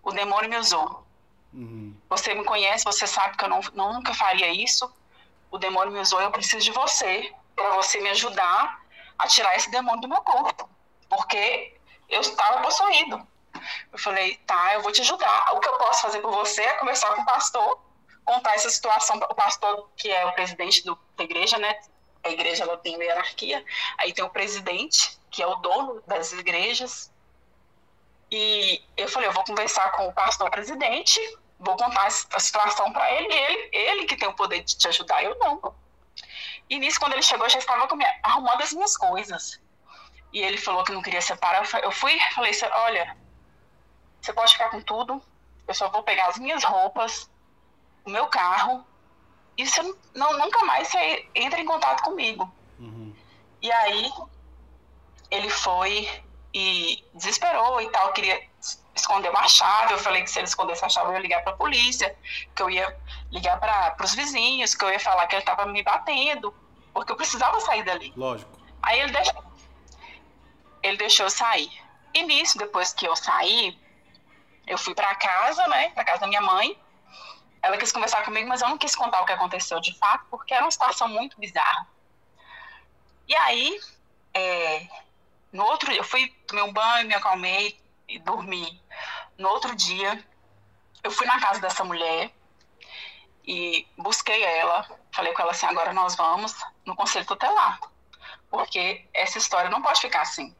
O 0.00 0.12
demônio 0.12 0.48
me 0.48 0.56
usou. 0.56 1.04
Uhum. 1.52 1.96
Você 2.08 2.32
me 2.32 2.44
conhece, 2.44 2.84
você 2.84 3.08
sabe 3.08 3.36
que 3.36 3.44
eu 3.44 3.48
não, 3.48 3.60
nunca 3.74 4.14
faria 4.14 4.52
isso. 4.52 4.88
O 5.50 5.58
demônio 5.58 5.92
me 5.92 5.98
usou, 5.98 6.20
eu 6.20 6.30
preciso 6.30 6.64
de 6.64 6.70
você 6.70 7.32
para 7.56 7.74
você 7.74 8.00
me 8.00 8.10
ajudar 8.10 8.80
a 9.18 9.26
tirar 9.26 9.56
esse 9.56 9.70
demônio 9.70 10.00
do 10.00 10.08
meu 10.08 10.20
corpo, 10.20 10.68
porque 11.08 11.74
eu 12.14 12.20
estava 12.20 12.62
possuído. 12.62 13.26
Eu 13.92 13.98
falei, 13.98 14.36
tá, 14.46 14.74
eu 14.74 14.82
vou 14.82 14.92
te 14.92 15.00
ajudar. 15.00 15.54
O 15.54 15.60
que 15.60 15.68
eu 15.68 15.78
posso 15.78 16.02
fazer 16.02 16.20
por 16.20 16.32
você 16.32 16.62
é 16.62 16.74
conversar 16.74 17.14
com 17.14 17.22
o 17.22 17.24
pastor, 17.24 17.80
contar 18.24 18.54
essa 18.54 18.70
situação 18.70 19.16
o 19.16 19.34
pastor, 19.34 19.90
que 19.96 20.10
é 20.10 20.24
o 20.26 20.32
presidente 20.32 20.84
do, 20.84 20.98
da 21.16 21.24
igreja, 21.24 21.58
né? 21.58 21.78
A 22.22 22.30
igreja 22.30 22.64
ela 22.64 22.76
tem 22.78 22.94
uma 22.94 23.04
hierarquia. 23.04 23.64
Aí 23.98 24.12
tem 24.12 24.24
o 24.24 24.30
presidente, 24.30 25.18
que 25.30 25.42
é 25.42 25.46
o 25.46 25.56
dono 25.56 26.02
das 26.06 26.32
igrejas. 26.32 27.12
E 28.30 28.82
eu 28.96 29.08
falei, 29.08 29.28
eu 29.28 29.32
vou 29.32 29.44
conversar 29.44 29.92
com 29.92 30.08
o 30.08 30.12
pastor 30.12 30.50
presidente, 30.50 31.20
vou 31.58 31.76
contar 31.76 32.06
a 32.06 32.40
situação 32.40 32.92
para 32.92 33.12
ele, 33.12 33.32
ele, 33.32 33.70
ele 33.72 34.04
que 34.06 34.16
tem 34.16 34.28
o 34.28 34.34
poder 34.34 34.62
de 34.62 34.76
te 34.76 34.88
ajudar, 34.88 35.22
eu 35.22 35.38
não. 35.38 35.74
E 36.68 36.78
nisso, 36.78 36.98
quando 36.98 37.12
ele 37.12 37.22
chegou, 37.22 37.46
eu 37.46 37.50
já 37.50 37.58
estava 37.58 37.86
arrumando 38.22 38.62
as 38.62 38.72
minhas 38.72 38.96
coisas. 38.96 39.60
E 40.34 40.42
ele 40.42 40.58
falou 40.58 40.82
que 40.82 40.92
não 40.92 41.00
queria 41.00 41.22
separar. 41.22 41.64
Eu 41.80 41.92
fui, 41.92 42.18
falei, 42.34 42.52
olha, 42.72 43.16
você 44.20 44.32
pode 44.32 44.52
ficar 44.52 44.68
com 44.68 44.80
tudo, 44.80 45.22
eu 45.68 45.72
só 45.72 45.88
vou 45.88 46.02
pegar 46.02 46.26
as 46.26 46.38
minhas 46.38 46.64
roupas, 46.64 47.30
o 48.04 48.10
meu 48.10 48.26
carro, 48.26 48.84
e 49.56 49.64
você 49.64 49.80
não, 50.12 50.36
nunca 50.36 50.64
mais 50.64 50.88
você 50.88 51.28
entra 51.36 51.60
em 51.60 51.64
contato 51.64 52.02
comigo. 52.02 52.52
Uhum. 52.80 53.14
E 53.62 53.70
aí, 53.70 54.12
ele 55.30 55.48
foi 55.48 56.22
e 56.52 57.04
desesperou 57.14 57.80
e 57.80 57.88
tal, 57.90 58.12
queria 58.12 58.42
esconder 58.92 59.30
uma 59.30 59.46
chave. 59.46 59.94
Eu 59.94 59.98
falei 59.98 60.22
que 60.22 60.30
se 60.30 60.40
ele 60.40 60.48
escondesse 60.48 60.84
a 60.84 60.88
chave, 60.88 61.10
eu 61.10 61.14
ia 61.14 61.20
ligar 61.20 61.44
para 61.44 61.52
a 61.52 61.56
polícia, 61.56 62.16
que 62.56 62.62
eu 62.62 62.68
ia 62.68 62.96
ligar 63.30 63.60
para 63.60 64.04
os 64.04 64.14
vizinhos, 64.14 64.74
que 64.74 64.84
eu 64.84 64.90
ia 64.90 64.98
falar 64.98 65.28
que 65.28 65.36
ele 65.36 65.42
estava 65.42 65.64
me 65.66 65.82
batendo, 65.84 66.52
porque 66.92 67.12
eu 67.12 67.16
precisava 67.16 67.60
sair 67.60 67.84
dali. 67.84 68.12
Lógico. 68.16 68.50
Aí 68.82 69.00
ele 69.00 69.12
deixou, 69.12 69.43
ele 70.84 70.98
deixou 70.98 71.26
eu 71.26 71.30
sair. 71.30 71.72
E 72.12 72.22
nisso, 72.22 72.58
depois 72.58 72.92
que 72.92 73.06
eu 73.06 73.16
saí, 73.16 73.76
eu 74.66 74.76
fui 74.76 74.94
para 74.94 75.14
casa, 75.14 75.66
né, 75.66 75.88
para 75.90 76.04
casa 76.04 76.20
da 76.20 76.26
minha 76.26 76.42
mãe. 76.42 76.78
Ela 77.62 77.78
quis 77.78 77.90
conversar 77.90 78.22
comigo, 78.22 78.46
mas 78.46 78.60
eu 78.60 78.68
não 78.68 78.76
quis 78.76 78.94
contar 78.94 79.22
o 79.22 79.24
que 79.24 79.32
aconteceu 79.32 79.80
de 79.80 79.96
fato, 79.98 80.26
porque 80.30 80.52
era 80.52 80.62
uma 80.62 80.70
situação 80.70 81.08
muito 81.08 81.40
bizarra. 81.40 81.88
E 83.26 83.34
aí, 83.34 83.80
é, 84.34 84.86
no 85.50 85.64
outro 85.64 85.90
eu 85.90 86.04
fui, 86.04 86.28
tomei 86.46 86.62
um 86.62 86.72
banho, 86.72 87.08
me 87.08 87.14
acalmei 87.14 87.80
e 88.06 88.18
dormi. 88.18 88.82
No 89.38 89.48
outro 89.48 89.74
dia, 89.74 90.22
eu 91.02 91.10
fui 91.10 91.26
na 91.26 91.40
casa 91.40 91.60
dessa 91.60 91.82
mulher 91.82 92.30
e 93.46 93.86
busquei 93.96 94.42
ela. 94.42 94.86
Falei 95.10 95.32
com 95.32 95.40
ela 95.40 95.52
assim: 95.52 95.66
agora 95.66 95.94
nós 95.94 96.14
vamos 96.14 96.54
no 96.84 96.94
conselho 96.94 97.24
tutelar, 97.24 97.80
porque 98.50 99.08
essa 99.14 99.38
história 99.38 99.70
não 99.70 99.80
pode 99.80 100.02
ficar 100.02 100.20
assim. 100.20 100.54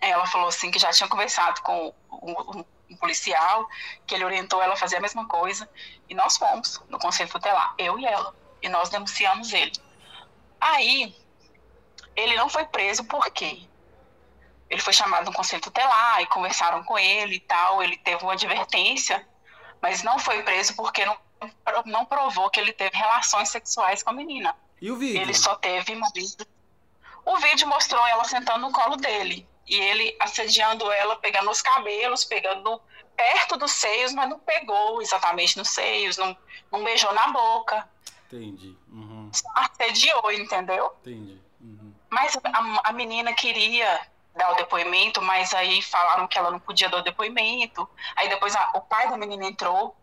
Ela 0.00 0.26
falou 0.26 0.48
assim 0.48 0.70
que 0.70 0.78
já 0.78 0.90
tinha 0.90 1.08
conversado 1.08 1.60
com 1.62 1.94
um, 2.10 2.64
um 2.90 2.96
policial, 2.96 3.68
que 4.06 4.14
ele 4.14 4.24
orientou 4.24 4.62
ela 4.62 4.74
a 4.74 4.76
fazer 4.76 4.96
a 4.96 5.00
mesma 5.00 5.26
coisa, 5.26 5.68
e 6.08 6.14
nós 6.14 6.36
fomos 6.36 6.80
no 6.88 6.98
conselho 6.98 7.30
tutelar, 7.30 7.74
eu 7.78 7.98
e 7.98 8.06
ela, 8.06 8.34
e 8.62 8.68
nós 8.68 8.88
denunciamos 8.88 9.52
ele. 9.52 9.72
Aí, 10.60 11.14
ele 12.16 12.36
não 12.36 12.48
foi 12.48 12.64
preso 12.66 13.04
porque 13.04 13.68
ele 14.68 14.80
foi 14.80 14.92
chamado 14.92 15.26
no 15.26 15.32
conselho 15.32 15.62
tutelar 15.62 16.20
e 16.20 16.26
conversaram 16.26 16.84
com 16.84 16.98
ele 16.98 17.36
e 17.36 17.40
tal. 17.40 17.82
Ele 17.82 17.96
teve 17.96 18.22
uma 18.22 18.34
advertência, 18.34 19.26
mas 19.82 20.02
não 20.02 20.18
foi 20.18 20.42
preso 20.42 20.76
porque 20.76 21.04
não, 21.04 21.18
não 21.86 22.04
provou 22.04 22.48
que 22.50 22.60
ele 22.60 22.72
teve 22.72 22.96
relações 22.96 23.48
sexuais 23.48 24.02
com 24.02 24.10
a 24.10 24.12
menina. 24.12 24.54
E 24.80 24.90
o 24.90 24.96
vídeo? 24.96 25.20
Ele 25.20 25.34
só 25.34 25.56
teve 25.56 25.98
O 27.24 27.36
vídeo 27.38 27.66
mostrou 27.66 28.06
ela 28.06 28.24
sentando 28.24 28.60
no 28.60 28.72
colo 28.72 28.96
dele 28.96 29.48
e 29.70 29.80
ele 29.80 30.16
assediando 30.18 30.90
ela, 30.90 31.14
pegando 31.16 31.48
os 31.48 31.62
cabelos, 31.62 32.24
pegando 32.24 32.80
perto 33.16 33.56
dos 33.56 33.70
seios, 33.70 34.12
mas 34.12 34.28
não 34.28 34.38
pegou 34.40 35.00
exatamente 35.00 35.56
nos 35.56 35.70
seios, 35.70 36.16
não, 36.16 36.36
não 36.72 36.82
beijou 36.82 37.12
na 37.12 37.28
boca. 37.28 37.88
Entendi. 38.26 38.76
Uhum. 38.88 39.30
Assediou, 39.54 40.32
entendeu? 40.32 40.92
Entendi. 41.02 41.40
Uhum. 41.60 41.94
Mas 42.08 42.36
a, 42.42 42.88
a 42.88 42.92
menina 42.92 43.32
queria 43.32 44.00
dar 44.34 44.52
o 44.52 44.56
depoimento, 44.56 45.22
mas 45.22 45.54
aí 45.54 45.80
falaram 45.82 46.26
que 46.26 46.36
ela 46.36 46.50
não 46.50 46.58
podia 46.58 46.88
dar 46.88 46.98
o 46.98 47.02
depoimento. 47.02 47.88
Aí 48.16 48.28
depois 48.28 48.56
a, 48.56 48.72
o 48.74 48.80
pai 48.80 49.08
da 49.08 49.16
menina 49.16 49.46
entrou 49.46 49.96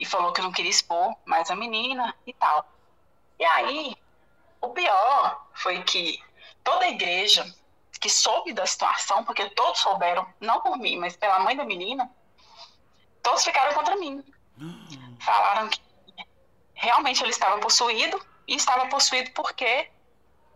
e 0.00 0.06
falou 0.06 0.32
que 0.32 0.40
não 0.40 0.52
queria 0.52 0.70
expor 0.70 1.14
mais 1.26 1.50
a 1.50 1.56
menina 1.56 2.14
e 2.26 2.32
tal. 2.32 2.66
E 3.38 3.44
aí, 3.44 3.96
o 4.60 4.70
pior 4.70 5.46
foi 5.52 5.82
que 5.82 6.22
toda 6.64 6.86
a 6.86 6.90
igreja 6.90 7.44
que 8.02 8.10
soube 8.10 8.52
da 8.52 8.66
situação, 8.66 9.24
porque 9.24 9.48
todos 9.50 9.80
souberam, 9.80 10.26
não 10.40 10.60
por 10.60 10.76
mim, 10.76 10.98
mas 10.98 11.16
pela 11.16 11.38
mãe 11.38 11.56
da 11.56 11.64
menina, 11.64 12.10
todos 13.22 13.44
ficaram 13.44 13.72
contra 13.74 13.94
mim. 13.94 14.24
Falaram 15.20 15.68
que 15.68 15.80
realmente 16.74 17.22
ele 17.22 17.30
estava 17.30 17.60
possuído 17.60 18.20
e 18.48 18.56
estava 18.56 18.88
possuído 18.88 19.30
porque 19.30 19.88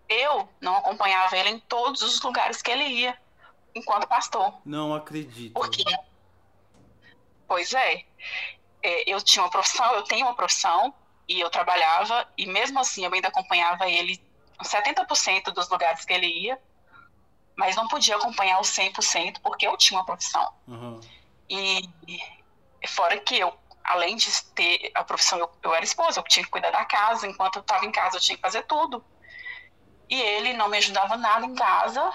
eu 0.09 0.49
não 0.61 0.77
acompanhava 0.77 1.37
ele 1.37 1.51
em 1.51 1.61
todos 1.61 2.03
os 2.03 2.21
lugares 2.21 2.61
que 2.61 2.71
ele 2.71 2.85
ia, 2.85 3.17
enquanto 3.77 4.09
pastor. 4.09 4.61
Não 4.65 4.93
acredito. 4.93 5.55
Por 5.55 5.71
quê? 5.71 5.85
Pois 7.47 7.73
é. 7.73 8.05
é. 8.83 9.09
Eu 9.09 9.23
tinha 9.23 9.45
uma 9.45 9.51
profissão, 9.51 9.95
eu 9.95 10.03
tenho 10.03 10.27
uma 10.27 10.35
profissão, 10.35 10.93
e 11.29 11.41
eu 11.41 11.49
trabalhava, 11.49 12.29
e 12.37 12.45
mesmo 12.47 12.81
assim 12.81 13.05
eu 13.05 13.15
ainda 13.15 13.29
acompanhava 13.29 13.89
ele 13.89 14.21
70% 14.61 15.53
dos 15.53 15.69
lugares 15.69 16.05
que 16.05 16.13
ele 16.13 16.27
ia, 16.27 16.61
mas 17.57 17.75
não 17.75 17.89
podia 17.89 18.17
acompanhar 18.17 18.61
os 18.61 18.69
100% 18.69 19.41
porque 19.43 19.67
eu 19.67 19.77
tinha 19.77 19.99
uma 19.99 20.05
profissão. 20.05 20.53
Uhum. 20.69 21.01
E, 21.49 21.89
e 22.83 22.87
fora 22.87 23.19
que 23.19 23.39
eu, 23.39 23.57
além 23.83 24.17
de 24.17 24.31
ter 24.55 24.93
a 24.95 25.03
profissão, 25.03 25.39
eu, 25.39 25.51
eu 25.63 25.75
era 25.75 25.85
esposa, 25.85 26.21
eu 26.21 26.25
tinha 26.25 26.45
que 26.45 26.51
cuidar 26.51 26.71
da 26.71 26.85
casa, 26.85 27.27
enquanto 27.27 27.57
eu 27.57 27.63
estava 27.63 27.87
em 27.87 27.91
casa 27.91 28.19
eu 28.19 28.21
tinha 28.21 28.37
que 28.37 28.43
fazer 28.43 28.63
tudo. 28.65 29.03
E 30.09 30.21
ele 30.21 30.53
não 30.53 30.69
me 30.69 30.77
ajudava 30.77 31.17
nada 31.17 31.47
em 31.47 31.55
casa, 31.55 32.13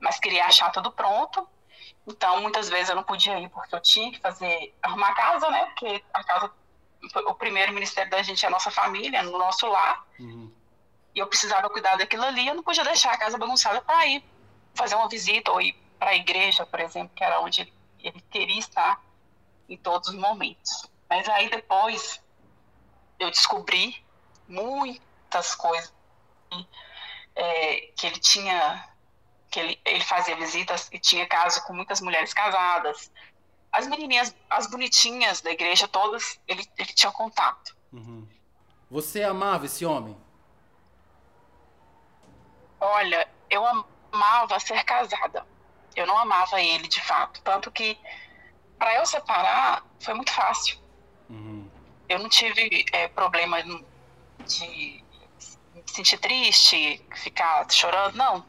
mas 0.00 0.18
queria 0.18 0.44
achar 0.44 0.70
tudo 0.72 0.90
pronto. 0.90 1.48
Então, 2.06 2.40
muitas 2.40 2.68
vezes 2.68 2.88
eu 2.88 2.96
não 2.96 3.04
podia 3.04 3.38
ir 3.38 3.48
porque 3.48 3.74
eu 3.74 3.80
tinha 3.80 4.10
que 4.10 4.18
fazer, 4.18 4.74
arrumar 4.82 5.10
a 5.10 5.14
casa, 5.14 5.48
né? 5.48 5.64
Porque 5.66 6.04
a 6.12 6.24
casa, 6.24 6.52
o 7.28 7.34
primeiro 7.34 7.72
ministério 7.72 8.10
da 8.10 8.22
gente 8.22 8.44
é 8.44 8.48
a 8.48 8.50
nossa 8.50 8.70
família, 8.70 9.22
no 9.22 9.38
nosso 9.38 9.66
lar. 9.68 10.04
Uhum. 10.18 10.52
E 11.14 11.18
eu 11.18 11.26
precisava 11.26 11.70
cuidar 11.70 11.96
daquilo 11.96 12.24
ali, 12.24 12.46
eu 12.46 12.54
não 12.54 12.62
podia 12.62 12.84
deixar 12.84 13.12
a 13.12 13.16
casa 13.16 13.38
bagunçada 13.38 13.80
para 13.80 14.06
ir 14.06 14.22
fazer 14.76 14.94
uma 14.94 15.08
visita 15.08 15.50
ou 15.50 15.60
ir 15.60 15.74
para 15.98 16.10
a 16.10 16.14
igreja, 16.14 16.66
por 16.66 16.80
exemplo, 16.80 17.10
que 17.14 17.24
era 17.24 17.40
onde 17.40 17.72
ele 18.00 18.20
queria 18.30 18.58
estar 18.58 19.02
em 19.68 19.76
todos 19.76 20.08
os 20.10 20.14
momentos. 20.14 20.86
Mas 21.08 21.28
aí 21.28 21.48
depois 21.48 22.22
eu 23.18 23.30
descobri 23.30 24.04
muitas 24.46 25.54
coisas 25.54 25.92
é, 27.34 27.92
que 27.96 28.06
ele 28.06 28.18
tinha, 28.20 28.88
que 29.50 29.58
ele, 29.58 29.80
ele 29.84 30.04
fazia 30.04 30.36
visitas 30.36 30.88
e 30.92 30.98
tinha 30.98 31.26
caso 31.26 31.64
com 31.64 31.72
muitas 31.72 32.00
mulheres 32.00 32.32
casadas. 32.32 33.10
As 33.72 33.86
menininhas, 33.86 34.34
as 34.48 34.66
bonitinhas 34.68 35.40
da 35.40 35.50
igreja, 35.50 35.88
todas, 35.88 36.38
ele, 36.46 36.64
ele 36.78 36.92
tinha 36.92 37.12
contato. 37.12 37.76
Uhum. 37.92 38.26
Você 38.90 39.22
amava 39.22 39.66
esse 39.66 39.84
homem? 39.84 40.16
Olha, 42.80 43.28
eu 43.50 43.66
amava 43.66 43.95
ser 44.60 44.82
casada. 44.84 45.46
Eu 45.94 46.06
não 46.06 46.18
amava 46.18 46.60
ele, 46.60 46.86
de 46.88 47.00
fato. 47.00 47.40
Tanto 47.42 47.70
que, 47.70 47.98
para 48.78 48.94
eu 48.96 49.06
separar, 49.06 49.82
foi 50.00 50.14
muito 50.14 50.32
fácil. 50.32 50.78
Uhum. 51.30 51.68
Eu 52.08 52.18
não 52.18 52.28
tive 52.28 52.84
é, 52.92 53.08
problema 53.08 53.62
de 54.46 55.04
sentir 55.86 56.18
triste, 56.18 57.02
ficar 57.14 57.70
chorando, 57.70 58.16
não. 58.16 58.44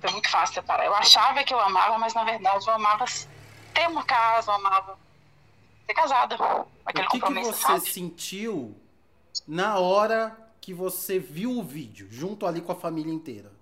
Foi 0.00 0.10
muito 0.10 0.28
fácil 0.28 0.54
separar. 0.54 0.84
Eu 0.84 0.94
achava 0.94 1.42
que 1.44 1.54
eu 1.54 1.60
amava, 1.60 1.98
mas 1.98 2.12
na 2.14 2.24
verdade 2.24 2.66
eu 2.66 2.74
amava 2.74 3.04
ter 3.72 3.88
uma 3.88 4.04
casa, 4.04 4.50
eu 4.50 4.54
amava 4.56 4.98
ser 5.86 5.94
casada. 5.94 6.36
Aquele 6.84 7.06
o 7.06 7.10
que, 7.10 7.20
que 7.20 7.32
você 7.32 7.52
sabe? 7.52 7.88
sentiu 7.88 8.76
na 9.46 9.78
hora 9.78 10.36
que 10.60 10.74
você 10.74 11.18
viu 11.18 11.58
o 11.58 11.62
vídeo, 11.62 12.08
junto 12.10 12.46
ali 12.46 12.60
com 12.60 12.72
a 12.72 12.76
família 12.76 13.12
inteira? 13.12 13.52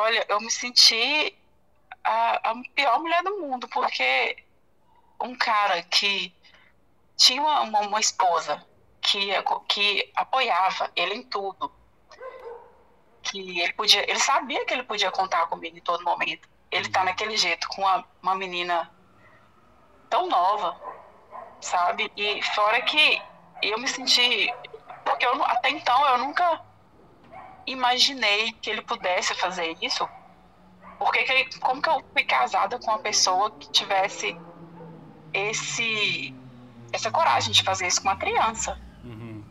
Olha, 0.00 0.24
eu 0.28 0.40
me 0.40 0.48
senti 0.48 1.36
a, 2.04 2.50
a 2.50 2.54
pior 2.72 3.00
mulher 3.00 3.20
do 3.24 3.40
mundo, 3.40 3.66
porque 3.66 4.36
um 5.20 5.34
cara 5.36 5.82
que 5.82 6.32
tinha 7.16 7.42
uma, 7.42 7.80
uma 7.80 7.98
esposa 7.98 8.64
que, 9.00 9.28
que 9.68 10.12
apoiava 10.14 10.88
ele 10.94 11.14
em 11.14 11.22
tudo. 11.24 11.72
Que 13.24 13.60
ele 13.60 13.72
podia, 13.72 14.08
ele 14.08 14.20
sabia 14.20 14.64
que 14.64 14.72
ele 14.72 14.84
podia 14.84 15.10
contar 15.10 15.48
comigo 15.48 15.76
em 15.76 15.82
todo 15.82 16.04
momento. 16.04 16.48
Ele 16.70 16.88
tá 16.90 17.02
naquele 17.02 17.36
jeito 17.36 17.66
com 17.66 17.82
uma, 17.82 18.06
uma 18.22 18.36
menina 18.36 18.88
tão 20.08 20.28
nova, 20.28 20.80
sabe? 21.60 22.08
E 22.16 22.40
fora 22.54 22.80
que 22.82 23.20
eu 23.62 23.76
me 23.80 23.88
senti, 23.88 24.48
porque 25.04 25.26
eu, 25.26 25.42
até 25.42 25.70
então 25.70 26.08
eu 26.10 26.18
nunca 26.18 26.67
imaginei 27.72 28.52
que 28.52 28.70
ele 28.70 28.82
pudesse 28.82 29.34
fazer 29.34 29.76
isso 29.80 30.08
Porque 30.98 31.22
que, 31.22 31.60
como 31.60 31.80
que 31.80 31.88
eu 31.88 32.02
fui 32.12 32.24
casada 32.24 32.78
com 32.78 32.90
uma 32.90 32.98
pessoa 32.98 33.50
que 33.52 33.70
tivesse 33.70 34.36
esse 35.32 36.34
essa 36.92 37.10
coragem 37.10 37.52
de 37.52 37.62
fazer 37.62 37.86
isso 37.86 38.02
com 38.02 38.08
uma 38.08 38.16
criança? 38.16 38.80
Uhum. 39.04 39.44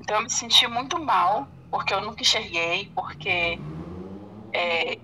Então 0.00 0.16
eu 0.16 0.22
me 0.22 0.30
senti 0.30 0.66
muito 0.66 0.98
mal, 0.98 1.48
porque 1.70 1.92
eu 1.92 2.00
nunca 2.00 2.22
enxerguei, 2.22 2.92
porque 2.94 3.58
é, 4.52 4.98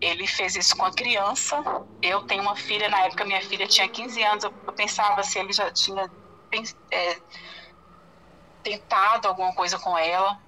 ele 0.00 0.26
fez 0.26 0.56
isso 0.56 0.76
com 0.76 0.84
a 0.84 0.92
criança. 0.92 1.62
Eu 2.02 2.22
tenho 2.22 2.42
uma 2.42 2.56
filha, 2.56 2.88
na 2.88 3.00
época 3.00 3.24
minha 3.24 3.40
filha 3.42 3.66
tinha 3.66 3.88
15 3.88 4.22
anos, 4.22 4.44
eu, 4.44 4.52
pensava 4.74 5.22
se 5.22 5.38
ele 5.38 5.52
já 5.52 5.70
tinha 5.70 6.10
é, 6.90 7.18
tentado 8.62 9.28
alguma 9.28 9.54
coisa 9.54 9.78
com 9.78 9.96
ela. 9.96 10.38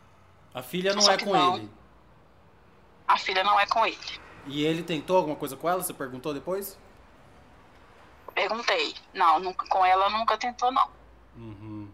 A 0.57 0.63
filha 0.63 0.95
não 0.95 1.03
Só 1.03 1.13
é 1.13 1.19
com 1.19 1.35
não. 1.35 1.57
ele? 1.59 1.71
A 3.07 3.19
filha 3.19 3.45
não 3.45 3.61
é 3.61 3.67
com 3.67 3.85
ele. 3.85 4.21
E 4.47 4.65
ele 4.65 4.83
tentou 4.83 5.19
alguma 5.19 5.37
coisa 5.37 5.55
com 5.55 5.69
ela? 5.69 5.83
Você 5.83 5.93
perguntou 5.93 6.33
depois? 6.33 6.79
Perguntei. 8.35 8.95
Não, 9.13 9.39
nunca, 9.39 9.69
com 9.69 9.85
ela 9.85 10.09
nunca 10.09 10.39
tentou, 10.39 10.73
não. 10.73 10.91
Uhum. 11.37 11.91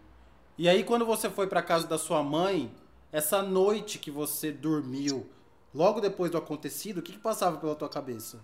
E 0.57 0.69
aí, 0.69 0.85
quando 0.85 1.05
você 1.05 1.29
foi 1.29 1.45
para 1.45 1.61
casa 1.61 1.85
da 1.87 1.97
sua 1.97 2.23
mãe, 2.23 2.73
essa 3.11 3.41
noite 3.41 3.99
que 3.99 4.09
você 4.09 4.49
dormiu, 4.49 5.29
logo 5.75 5.99
depois 5.99 6.31
do 6.31 6.37
acontecido, 6.37 6.99
o 6.99 7.01
que, 7.01 7.11
que 7.11 7.19
passava 7.19 7.57
pela 7.57 7.75
tua 7.75 7.89
cabeça? 7.89 8.41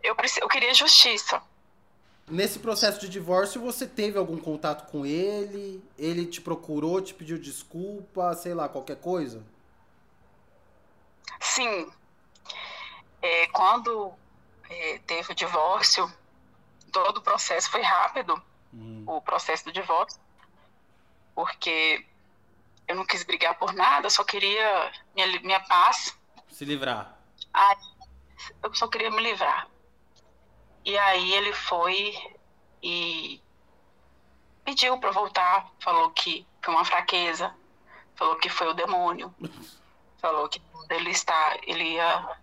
Eu, 0.00 0.14
eu 0.40 0.48
queria 0.48 0.72
justiça. 0.72 1.42
Nesse 2.30 2.58
processo 2.58 3.00
de 3.00 3.08
divórcio, 3.08 3.60
você 3.60 3.86
teve 3.86 4.18
algum 4.18 4.38
contato 4.38 4.90
com 4.90 5.06
ele? 5.06 5.82
Ele 5.96 6.26
te 6.26 6.40
procurou, 6.40 7.00
te 7.00 7.14
pediu 7.14 7.38
desculpa, 7.38 8.34
sei 8.34 8.52
lá, 8.52 8.68
qualquer 8.68 8.96
coisa? 8.96 9.42
Sim. 11.40 11.90
É, 13.22 13.46
quando 13.48 14.12
é, 14.68 14.98
teve 15.06 15.32
o 15.32 15.34
divórcio, 15.34 16.12
todo 16.92 17.18
o 17.18 17.22
processo 17.22 17.70
foi 17.70 17.80
rápido 17.80 18.40
hum. 18.72 19.04
o 19.06 19.20
processo 19.20 19.64
do 19.64 19.72
divórcio, 19.72 20.20
porque 21.34 22.04
eu 22.86 22.94
não 22.94 23.06
quis 23.06 23.22
brigar 23.22 23.58
por 23.58 23.72
nada, 23.72 24.10
só 24.10 24.22
queria 24.22 24.92
minha, 25.14 25.40
minha 25.40 25.60
paz. 25.60 26.16
Se 26.50 26.64
livrar. 26.64 27.16
Ai, 27.52 27.76
eu 28.62 28.74
só 28.74 28.86
queria 28.86 29.10
me 29.10 29.22
livrar. 29.22 29.68
E 30.84 30.96
aí 30.96 31.32
ele 31.34 31.52
foi 31.52 32.14
e 32.82 33.42
pediu 34.64 34.98
para 34.98 35.10
voltar, 35.10 35.70
falou 35.80 36.10
que 36.10 36.46
foi 36.62 36.74
uma 36.74 36.84
fraqueza, 36.84 37.54
falou 38.14 38.36
que 38.36 38.48
foi 38.48 38.68
o 38.68 38.74
demônio, 38.74 39.34
falou 40.18 40.48
que 40.48 40.60
ele 40.90 41.10
está, 41.10 41.56
ele 41.62 41.94
ia 41.94 42.38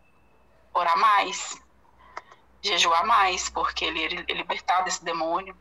orar 0.73 0.97
mais, 0.97 1.61
jejuar 2.61 3.05
mais, 3.05 3.49
porque 3.49 3.85
ele 3.85 3.99
ia 3.99 4.35
libertar 4.35 4.81
desse 4.81 5.03
demônio. 5.03 5.55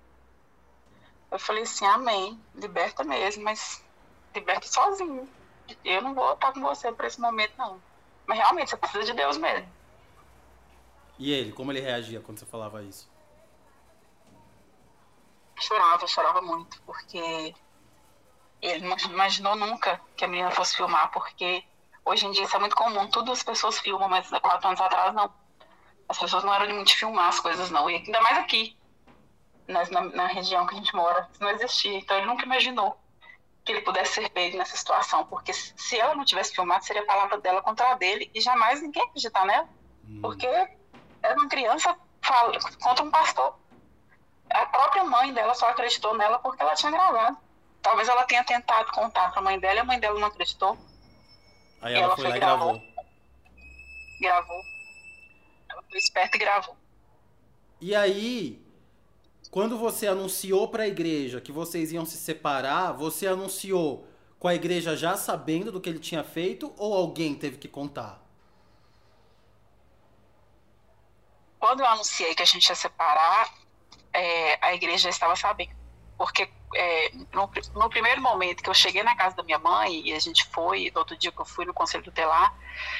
Eu 1.31 1.38
falei 1.38 1.64
assim, 1.64 1.87
amém, 1.87 2.40
liberta 2.54 3.02
mesmo, 3.04 3.43
mas 3.45 3.85
liberta 4.35 4.66
sozinho. 4.66 5.28
Eu 5.85 6.02
não 6.02 6.14
vou 6.14 6.33
estar 6.33 6.52
com 6.52 6.61
você 6.61 6.93
para 6.93 7.07
esse 7.07 7.21
momento, 7.21 7.54
não. 7.57 7.81
Mas 8.26 8.38
realmente, 8.38 8.71
você 8.71 8.76
precisa 8.76 9.04
de 9.04 9.12
Deus 9.14 9.37
mesmo. 9.37 9.69
E 11.18 11.33
ele, 11.33 11.52
como 11.52 11.71
ele 11.71 11.80
reagia 11.80 12.21
quando 12.21 12.38
você 12.38 12.47
falava 12.47 12.83
isso? 12.83 13.11
Chorava, 15.61 16.06
chorava 16.06 16.42
muito, 16.42 16.83
porque 16.83 17.54
ele 18.61 18.87
não 18.87 18.97
imaginou 18.99 19.54
nunca 19.54 20.00
que 20.16 20.25
a 20.25 20.28
menina 20.28 20.50
fosse 20.50 20.76
filmar, 20.76 21.11
porque 21.12 21.62
hoje 22.04 22.26
em 22.26 22.33
dia 22.33 22.44
isso 22.44 22.56
é 22.56 22.59
muito 22.59 22.75
comum, 22.75 23.09
tudo 23.09 23.30
as 23.30 23.42
pessoas 23.42 23.78
filmam, 23.78 24.09
mas 24.09 24.33
há 24.33 24.40
quatro 24.40 24.66
anos 24.68 24.80
atrás 24.80 25.14
não. 25.14 25.33
As 26.09 26.18
pessoas 26.18 26.44
não 26.44 26.52
eram 26.52 26.66
de 26.66 26.73
muito 26.73 26.94
filmar 26.94 27.28
as 27.28 27.40
coisas, 27.40 27.71
não. 27.71 27.88
E 27.88 27.97
ainda 27.97 28.21
mais 28.21 28.38
aqui, 28.38 28.76
na, 29.66 29.85
na 30.12 30.27
região 30.27 30.66
que 30.66 30.74
a 30.74 30.79
gente 30.79 30.94
mora, 30.94 31.29
isso 31.33 31.42
não 31.42 31.50
existia. 31.50 31.98
Então 31.98 32.16
ele 32.16 32.27
nunca 32.27 32.44
imaginou 32.44 32.98
que 33.64 33.72
ele 33.72 33.81
pudesse 33.81 34.14
ser 34.14 34.29
pego 34.29 34.59
nessa 34.59 34.77
situação, 34.77 35.24
porque 35.27 35.53
se 35.53 35.98
ela 35.98 36.14
não 36.14 36.24
tivesse 36.24 36.55
filmado, 36.55 36.85
seria 36.85 37.03
a 37.03 37.07
palavra 37.07 37.38
dela 37.38 37.62
contra 37.62 37.92
a 37.92 37.94
dele, 37.94 38.31
e 38.35 38.40
jamais 38.40 38.83
ninguém 38.83 39.03
acreditar 39.05 39.46
nela. 39.46 39.66
Hum. 40.07 40.20
Porque 40.20 40.46
era 41.25 41.35
uma 41.35 41.49
criança 41.49 41.97
fala, 42.23 42.53
contra 42.81 43.05
um 43.05 43.11
pastor. 43.11 43.59
A 44.51 44.67
própria 44.67 45.05
mãe 45.05 45.33
dela 45.33 45.55
só 45.55 45.71
acreditou 45.71 46.17
nela 46.17 46.39
porque 46.39 46.63
ela 46.63 46.75
tinha 46.75 46.93
gravado. 46.93 47.39
Talvez 47.81 48.09
ela 48.09 48.25
tenha 48.25 48.45
tentado 48.45 48.93
contar 48.93 49.31
para 49.31 49.41
a 49.41 49.43
mãe 49.43 49.59
dela 49.59 49.77
e 49.77 49.79
a 49.79 49.85
mãe 49.85 49.99
dela 49.99 50.21
não 50.21 50.29
acreditou. 50.29 50.79
Aí 51.81 51.95
ela, 51.95 52.05
ela 52.05 52.17
foi 52.17 52.29
lá 52.29 52.37
e 52.37 52.41
gravou. 52.41 52.83
Gravou. 54.21 54.63
Ela 55.71 55.83
foi 55.89 55.99
esperta 55.99 56.37
e 56.37 56.41
gravou. 56.41 56.77
E 57.81 57.95
aí, 57.95 58.63
quando 59.51 59.79
você 59.79 60.07
anunciou 60.07 60.69
para 60.69 60.85
a 60.85 60.89
igreja 60.89 61.41
que 61.41 61.53
vocês 61.53 61.91
iam 61.91 62.05
se 62.05 62.17
separar, 62.17 62.93
você 62.93 63.27
anunciou 63.27 64.07
com 64.39 64.47
a 64.47 64.55
igreja 64.55 64.95
já 64.95 65.17
sabendo 65.17 65.73
do 65.73 65.81
que 65.81 65.89
ele 65.89 65.99
tinha 65.99 66.23
feito 66.23 66.73
ou 66.77 66.95
alguém 66.95 67.35
teve 67.35 67.57
que 67.57 67.69
contar? 67.69 68.24
Quando 71.64 71.81
eu 71.81 71.87
anunciei 71.87 72.35
que 72.35 72.42
a 72.42 72.44
gente 72.44 72.68
ia 72.68 72.74
separar, 72.74 73.50
é, 74.12 74.59
a 74.61 74.74
igreja 74.74 75.05
já 75.05 75.09
estava 75.09 75.35
sabendo. 75.35 75.74
Porque 76.18 76.46
é, 76.74 77.11
no, 77.33 77.50
no, 77.74 77.88
primeiro 77.88 78.20
momento 78.20 78.62
que 78.62 78.68
eu 78.68 78.74
cheguei 78.74 79.03
na 79.03 79.16
casa 79.16 79.35
da 79.35 79.42
minha 79.42 79.59
mãe 79.59 80.07
e 80.07 80.12
a 80.12 80.18
gente 80.18 80.44
foi, 80.48 80.90
no 80.92 80.98
outro 80.98 81.16
dia 81.16 81.33
que 81.33 81.40
eu 81.40 81.46
fui 81.46 81.64
no 81.64 81.72
conselho 81.72 82.05
tutelar, 82.05 82.55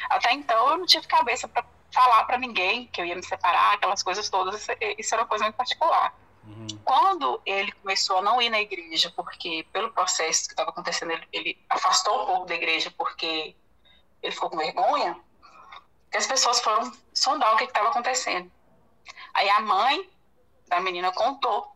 até 0.09 0.33
então 0.33 0.71
eu 0.71 0.79
não 0.79 0.87
tive 0.87 1.07
cabeça 1.07 1.47
para 1.47 1.63
falar 1.93 2.25
para 2.25 2.39
ninguém 2.39 2.87
que 2.87 3.03
eu 3.03 3.05
ia 3.05 3.15
me 3.15 3.23
separar, 3.23 3.75
aquelas 3.75 4.03
coisas 4.03 4.31
todas. 4.31 4.67
Isso, 4.97 5.15
era 5.15 5.25
uma 5.25 5.29
coisa 5.29 5.45
muito 5.45 5.57
particular. 5.57 6.19
Uhum. 6.47 6.67
Quando 6.87 7.43
ele 7.45 7.71
começou 7.71 8.17
a 8.17 8.23
não 8.23 8.41
ir 8.41 8.49
na 8.49 8.63
igreja, 8.63 9.13
porque 9.15 9.67
pelo 9.75 9.93
processo 9.93 10.45
que 10.47 10.55
estava 10.55 10.71
acontecendo, 10.71 11.11
ele, 11.11 11.29
ele 11.31 11.59
afastou 11.69 12.23
um 12.23 12.27
pouco 12.29 12.47
da 12.47 12.55
igreja 12.55 12.91
porque 12.97 13.55
ele 14.23 14.33
ficou 14.33 14.49
com 14.49 14.57
vergonha, 14.57 15.21
que 16.15 16.19
as 16.19 16.29
pessoas 16.29 16.61
foram 16.61 16.93
sondar 17.13 17.53
o 17.55 17.57
que 17.57 17.65
estava 17.65 17.89
acontecendo. 17.89 18.49
Aí 19.35 19.51
a 19.51 19.59
mãe 19.59 20.09
da 20.69 20.81
menina 20.81 21.11
contou. 21.11 21.75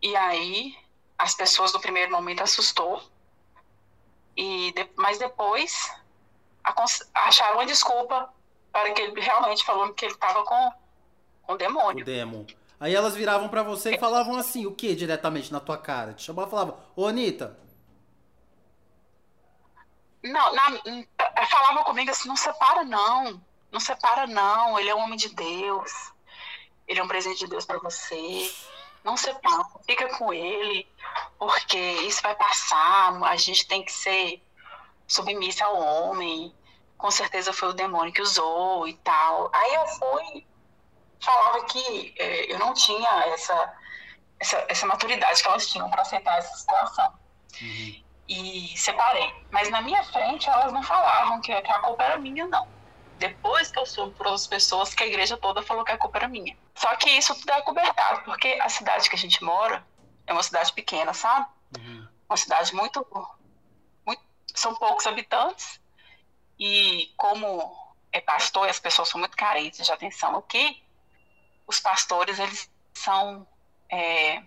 E 0.00 0.14
aí 0.14 0.78
as 1.18 1.34
pessoas 1.34 1.72
no 1.72 1.80
primeiro 1.80 2.12
momento 2.12 2.40
assustou. 2.40 3.02
E 4.36 4.72
de, 4.74 4.88
mas 4.94 5.18
depois 5.18 5.92
acharam 7.12 7.54
uma 7.54 7.66
desculpa 7.66 8.32
para 8.70 8.92
que 8.92 9.02
ele 9.02 9.20
realmente 9.20 9.64
falou 9.64 9.92
que 9.92 10.04
ele 10.04 10.14
estava 10.14 10.44
com, 10.44 10.72
com 11.42 11.54
o 11.54 11.58
demônio. 11.58 12.02
O 12.02 12.06
demo. 12.06 12.46
Aí 12.78 12.94
elas 12.94 13.16
viravam 13.16 13.48
para 13.48 13.64
você 13.64 13.96
e 13.96 13.98
falavam 13.98 14.36
assim, 14.36 14.66
o 14.66 14.72
que 14.72 14.94
diretamente 14.94 15.52
na 15.52 15.58
tua 15.58 15.76
cara? 15.76 16.14
Te 16.14 16.22
chamavam 16.22 16.46
e 16.46 16.50
falavam, 16.52 16.80
ô 16.94 17.08
Anitta, 17.08 17.58
não, 20.22 20.54
na, 20.54 20.70
falava 21.46 21.84
comigo 21.84 22.10
assim, 22.10 22.28
não 22.28 22.36
separa 22.36 22.84
não, 22.84 23.40
não 23.70 23.80
separa 23.80 24.26
não, 24.26 24.78
ele 24.78 24.90
é 24.90 24.94
um 24.94 25.00
homem 25.00 25.16
de 25.16 25.28
Deus, 25.28 26.12
ele 26.86 27.00
é 27.00 27.02
um 27.02 27.08
presente 27.08 27.40
de 27.40 27.46
Deus 27.46 27.64
para 27.64 27.78
você, 27.78 28.52
não 29.04 29.16
separa, 29.16 29.64
fica 29.86 30.08
com 30.16 30.32
ele, 30.32 30.86
porque 31.38 31.78
isso 31.78 32.22
vai 32.22 32.34
passar, 32.34 33.22
a 33.22 33.36
gente 33.36 33.66
tem 33.66 33.84
que 33.84 33.92
ser 33.92 34.42
submissa 35.06 35.64
ao 35.64 35.80
homem, 35.80 36.54
com 36.98 37.10
certeza 37.10 37.52
foi 37.52 37.70
o 37.70 37.74
demônio 37.74 38.12
que 38.12 38.20
usou 38.20 38.86
e 38.86 38.94
tal. 38.98 39.50
Aí 39.54 39.74
eu 39.74 39.86
fui, 39.86 40.46
falava 41.18 41.64
que 41.64 42.14
é, 42.18 42.52
eu 42.52 42.58
não 42.58 42.74
tinha 42.74 43.08
essa, 43.28 43.74
essa, 44.38 44.66
essa 44.68 44.86
maturidade 44.86 45.42
que 45.42 45.48
elas 45.48 45.66
tinham 45.66 45.88
para 45.90 46.02
aceitar 46.02 46.38
essa 46.38 46.54
situação. 46.56 47.14
Uhum 47.62 48.09
e 48.30 48.78
separei. 48.78 49.34
Mas 49.50 49.68
na 49.70 49.82
minha 49.82 50.04
frente 50.04 50.48
elas 50.48 50.72
não 50.72 50.82
falavam 50.84 51.40
que, 51.40 51.52
a 51.52 51.78
culpa 51.80 52.04
era 52.04 52.16
minha, 52.16 52.46
não. 52.46 52.66
Depois 53.18 53.70
que 53.70 53.78
eu 53.78 53.84
soube 53.84 54.14
por 54.14 54.26
outras 54.26 54.46
pessoas 54.46 54.94
que 54.94 55.02
a 55.02 55.06
igreja 55.06 55.36
toda 55.36 55.62
falou 55.62 55.84
que 55.84 55.90
a 55.90 55.98
culpa 55.98 56.18
era 56.18 56.28
minha. 56.28 56.56
Só 56.76 56.94
que 56.94 57.10
isso 57.10 57.34
tudo 57.34 57.50
é 57.50 57.60
cobertado, 57.62 58.22
porque 58.22 58.56
a 58.62 58.68
cidade 58.68 59.10
que 59.10 59.16
a 59.16 59.18
gente 59.18 59.42
mora 59.42 59.84
é 60.26 60.32
uma 60.32 60.44
cidade 60.44 60.72
pequena, 60.72 61.12
sabe? 61.12 61.46
Uhum. 61.76 62.08
Uma 62.28 62.36
cidade 62.36 62.72
muito, 62.72 63.04
muito. 64.06 64.22
São 64.54 64.76
poucos 64.76 65.06
habitantes. 65.06 65.80
E 66.58 67.12
como 67.16 67.76
é 68.12 68.20
pastor 68.20 68.68
e 68.68 68.70
as 68.70 68.78
pessoas 68.78 69.08
são 69.08 69.18
muito 69.18 69.36
carentes 69.36 69.84
de 69.84 69.92
atenção 69.92 70.36
aqui, 70.36 70.80
os 71.66 71.80
pastores, 71.80 72.38
eles 72.38 72.70
são 72.92 73.46
é, 73.88 74.42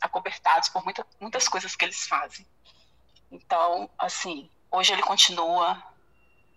acobertados 0.00 0.68
por 0.68 0.84
muita, 0.84 1.04
muitas 1.20 1.48
coisas 1.48 1.74
que 1.74 1.84
eles 1.84 2.06
fazem. 2.06 2.46
Então, 3.30 3.90
assim, 3.98 4.50
hoje 4.70 4.92
ele 4.92 5.02
continua 5.02 5.82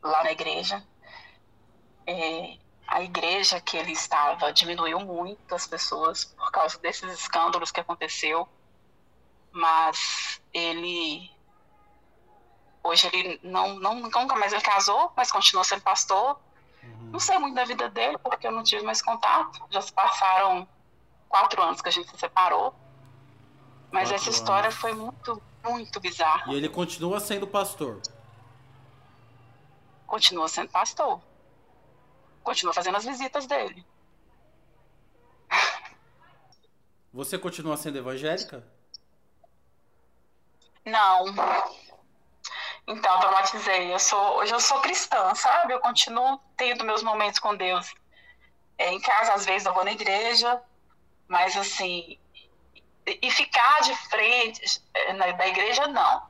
lá 0.01 0.23
na 0.23 0.31
igreja. 0.31 0.83
É, 2.05 2.57
a 2.87 3.01
igreja 3.03 3.61
que 3.61 3.77
ele 3.77 3.91
estava 3.91 4.51
diminuiu 4.51 4.99
muito 4.99 5.53
as 5.53 5.67
pessoas 5.67 6.25
por 6.25 6.51
causa 6.51 6.77
desses 6.79 7.11
escândalos 7.11 7.71
que 7.71 7.79
aconteceu, 7.79 8.47
mas 9.51 10.41
ele 10.53 11.31
Hoje 12.83 13.09
ele 13.11 13.39
não, 13.43 13.75
não 13.75 13.95
nunca 13.95 14.35
mais 14.35 14.53
ele 14.53 14.61
casou, 14.61 15.11
mas 15.15 15.31
continua 15.31 15.63
sendo 15.63 15.81
pastor. 15.81 16.39
Uhum. 16.81 17.09
Não 17.11 17.19
sei 17.19 17.37
muito 17.37 17.55
da 17.55 17.65
vida 17.65 17.89
dele, 17.89 18.17
porque 18.17 18.47
eu 18.47 18.51
não 18.51 18.63
tive 18.63 18.83
mais 18.83 19.01
contato. 19.01 19.61
Já 19.69 19.81
se 19.81 19.91
passaram 19.91 20.67
quatro 21.27 21.61
anos 21.61 21.81
que 21.81 21.89
a 21.89 21.91
gente 21.91 22.09
se 22.09 22.17
separou. 22.17 22.73
Mas 23.91 24.09
quatro 24.09 24.15
essa 24.15 24.29
história 24.29 24.67
anos. 24.67 24.79
foi 24.79 24.93
muito, 24.93 25.41
muito 25.63 25.99
bizarra. 25.99 26.51
E 26.51 26.55
ele 26.55 26.69
continua 26.69 27.19
sendo 27.19 27.47
pastor? 27.47 28.01
Continua 30.07 30.47
sendo 30.47 30.69
pastor. 30.69 31.21
Continua 32.43 32.73
fazendo 32.73 32.97
as 32.97 33.05
visitas 33.05 33.45
dele. 33.45 33.85
Você 37.13 37.37
continua 37.37 37.75
sendo 37.77 37.97
evangélica? 37.97 38.65
Não. 40.85 41.25
Então, 42.87 43.19
traumatizei. 43.19 43.93
Eu 43.93 43.99
sou, 43.99 44.37
hoje 44.37 44.53
eu 44.53 44.59
sou 44.59 44.81
cristã, 44.81 45.33
sabe? 45.35 45.73
Eu 45.73 45.79
continuo 45.79 46.39
tendo 46.57 46.83
meus 46.83 47.03
momentos 47.03 47.39
com 47.39 47.55
Deus. 47.55 47.93
É, 48.77 48.91
em 48.91 48.99
casa, 48.99 49.33
às 49.33 49.45
vezes, 49.45 49.65
eu 49.67 49.73
vou 49.73 49.83
na 49.83 49.91
igreja, 49.91 50.61
mas 51.27 51.55
assim. 51.55 52.17
E 53.21 53.31
ficar 53.31 53.81
de 53.81 53.95
frente 54.09 54.81
é, 54.93 55.13
na, 55.13 55.31
da 55.31 55.47
igreja, 55.47 55.87
não. 55.87 56.23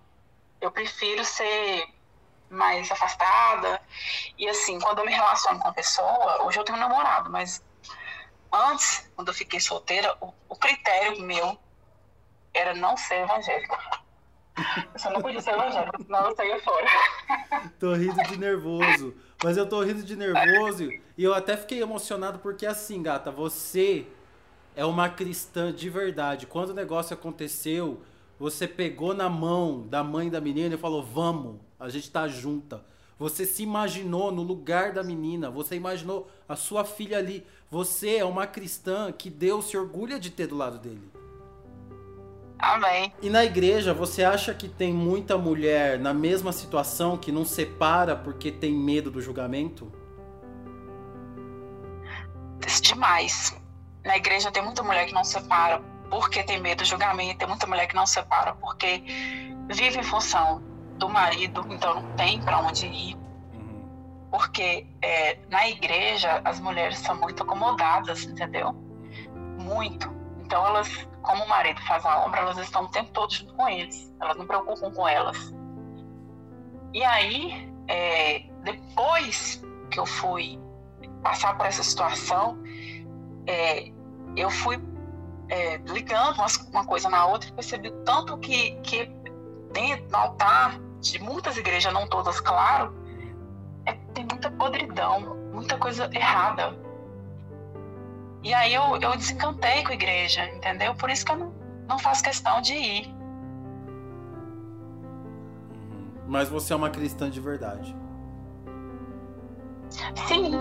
Eu 0.62 0.72
prefiro 0.72 1.24
ser 1.24 1.88
mais 2.50 2.92
afastada. 2.92 3.82
E 4.38 4.48
assim, 4.48 4.80
quando 4.80 5.00
eu 5.00 5.06
me 5.06 5.12
relaciono 5.12 5.60
com 5.60 5.68
a 5.68 5.74
pessoa, 5.74 6.44
hoje 6.44 6.60
eu 6.60 6.64
tenho 6.64 6.78
um 6.78 6.82
namorado, 6.82 7.30
mas 7.30 7.64
antes, 8.52 9.10
quando 9.16 9.30
eu 9.30 9.34
fiquei 9.34 9.60
solteira, 9.60 10.16
o, 10.22 10.34
o 10.48 10.56
critério 10.56 11.22
meu 11.22 11.58
era 12.54 12.74
não 12.74 12.98
ser 12.98 13.22
evangélica. 13.24 13.78
Eu 14.94 15.00
só 15.00 15.10
não 15.12 15.22
podia 15.22 15.42
ser 15.42 15.52
evangélica, 15.52 15.98
senão 16.04 16.30
eu 16.30 16.36
saía 16.36 16.60
fora. 16.62 16.88
tô 17.80 17.94
rindo 17.94 18.22
de 18.24 18.38
nervoso. 18.38 19.16
Mas 19.44 19.56
eu 19.56 19.68
tô 19.68 19.82
rindo 19.82 20.04
de 20.04 20.18
nervoso 20.18 20.90
e 21.18 21.24
eu 21.24 21.34
até 21.34 21.56
fiquei 21.56 21.82
emocionado 21.82 22.40
porque 22.40 22.66
assim, 22.66 23.02
gata, 23.02 23.32
você 23.32 24.06
é 24.80 24.86
uma 24.86 25.10
cristã 25.10 25.74
de 25.74 25.90
verdade. 25.90 26.48
Quando 26.48 26.70
o 26.70 26.74
negócio 26.74 27.14
aconteceu, 27.14 28.00
você 28.40 28.66
pegou 28.66 29.14
na 29.14 29.28
mão 29.28 29.86
da 29.86 30.02
mãe 30.02 30.30
da 30.30 30.40
menina 30.40 30.76
e 30.76 30.78
falou: 30.78 31.04
"Vamos, 31.04 31.58
a 31.78 31.90
gente 31.90 32.10
tá 32.10 32.30
junta". 32.30 32.82
Você 33.18 33.46
se 33.46 33.62
imaginou 33.62 34.32
no 34.32 34.42
lugar 34.42 34.94
da 34.94 35.04
menina, 35.04 35.52
você 35.52 35.76
imaginou 35.76 36.30
a 36.48 36.56
sua 36.56 36.86
filha 36.86 37.18
ali. 37.18 37.46
Você 37.70 38.16
é 38.16 38.24
uma 38.24 38.48
cristã 38.48 39.12
que 39.12 39.30
Deus 39.30 39.66
se 39.66 39.76
orgulha 39.76 40.18
de 40.18 40.30
ter 40.30 40.48
do 40.48 40.56
lado 40.56 40.80
dele. 40.80 41.12
Amém. 42.58 43.12
E 43.22 43.30
na 43.30 43.44
igreja, 43.44 43.94
você 43.94 44.24
acha 44.24 44.54
que 44.54 44.70
tem 44.70 44.94
muita 44.94 45.38
mulher 45.38 46.00
na 46.00 46.14
mesma 46.14 46.54
situação 46.54 47.18
que 47.18 47.34
não 47.34 47.44
separa 47.44 48.16
porque 48.16 48.50
tem 48.50 48.74
medo 48.74 49.12
do 49.12 49.22
julgamento? 49.22 49.92
Demais. 52.82 53.60
Na 54.06 54.18
igreja 54.18 54.52
tem 54.52 54.64
muita 54.64 54.84
mulher 54.84 55.06
que 55.06 55.14
não 55.14 55.24
separa 55.24 55.82
porque 56.10 56.44
tem 56.44 56.60
medo 56.60 56.80
do 56.80 56.86
julgamento, 56.86 57.38
tem 57.38 57.48
muita 57.48 57.68
mulher 57.68 57.88
que 57.88 57.96
não 57.96 58.06
separa 58.06 58.56
porque 58.56 59.04
vive 59.68 60.00
em 60.00 60.04
função 60.04 60.62
do 60.98 61.08
marido, 61.08 61.66
então 61.70 61.96
não 61.96 62.16
tem 62.16 62.42
para 62.42 62.60
onde 62.60 62.88
ir. 62.88 63.16
Uhum. 63.54 64.28
Porque 64.32 64.88
é, 65.02 65.38
na 65.50 65.68
igreja 65.70 66.42
as 66.44 66.60
mulheres 66.60 66.98
são 67.00 67.16
muito 67.16 67.44
acomodadas, 67.44 68.24
entendeu? 68.24 68.74
Muito. 69.58 70.10
Então 70.44 70.66
elas 70.66 71.08
como 71.22 71.44
o 71.44 71.48
marido 71.48 71.80
faz 71.82 72.06
a 72.06 72.26
obra, 72.26 72.42
elas 72.42 72.58
estão 72.58 72.86
o 72.86 72.88
tempo 72.88 73.12
todo 73.12 73.32
junto 73.32 73.54
com 73.54 73.68
eles. 73.68 74.12
Elas 74.20 74.38
não 74.38 74.46
preocupam 74.46 74.92
com 74.92 75.08
elas. 75.08 75.54
E 76.94 77.04
aí, 77.04 77.72
é, 77.88 78.46
depois 78.64 79.64
que 79.92 80.00
eu 80.00 80.06
fui 80.06 80.60
passar 81.22 81.56
por 81.58 81.66
essa 81.66 81.84
situação, 81.84 82.58
é, 83.48 83.92
eu 84.36 84.50
fui 84.50 84.80
é, 85.50 85.78
ligando 85.78 86.36
uma, 86.36 86.48
uma, 86.72 86.86
coisa 86.86 87.10
na 87.10 87.26
outra 87.26 87.50
e 87.50 87.54
percebi 87.54 87.92
tanto 88.06 88.38
que, 88.38 88.72
que 88.82 89.06
dentro 89.74 90.08
do 90.08 90.16
altar 90.16 90.80
de 91.02 91.20
muitas 91.20 91.58
igrejas, 91.58 91.94
não 91.94 92.08
todas, 92.08 92.40
claro, 92.40 92.94
é, 93.86 93.94
tem 94.14 94.26
muita 94.26 94.52
podridão, 94.52 95.36
muita 95.54 95.78
coisa 95.78 96.10
errada 96.14 96.78
e 98.44 98.54
aí 98.54 98.74
eu, 98.74 98.98
eu 99.02 99.18
desencantei 99.18 99.84
com 99.84 99.92
a 99.92 99.96
igreja, 99.96 100.46
entendeu? 100.56 100.96
Por 100.96 101.10
isso 101.10 101.26
que 101.26 101.32
eu 101.32 101.38
não, 101.38 101.54
não 101.88 102.00
faço 102.00 102.24
questão 102.24 102.62
de 102.62 102.74
ir. 102.74 103.16
Mas 106.26 106.48
você 106.48 106.74
é 106.74 106.76
uma 106.76 106.90
cristã 106.90 107.30
de 107.30 107.42
verdade. 107.42 107.96
Sim. 110.28 110.52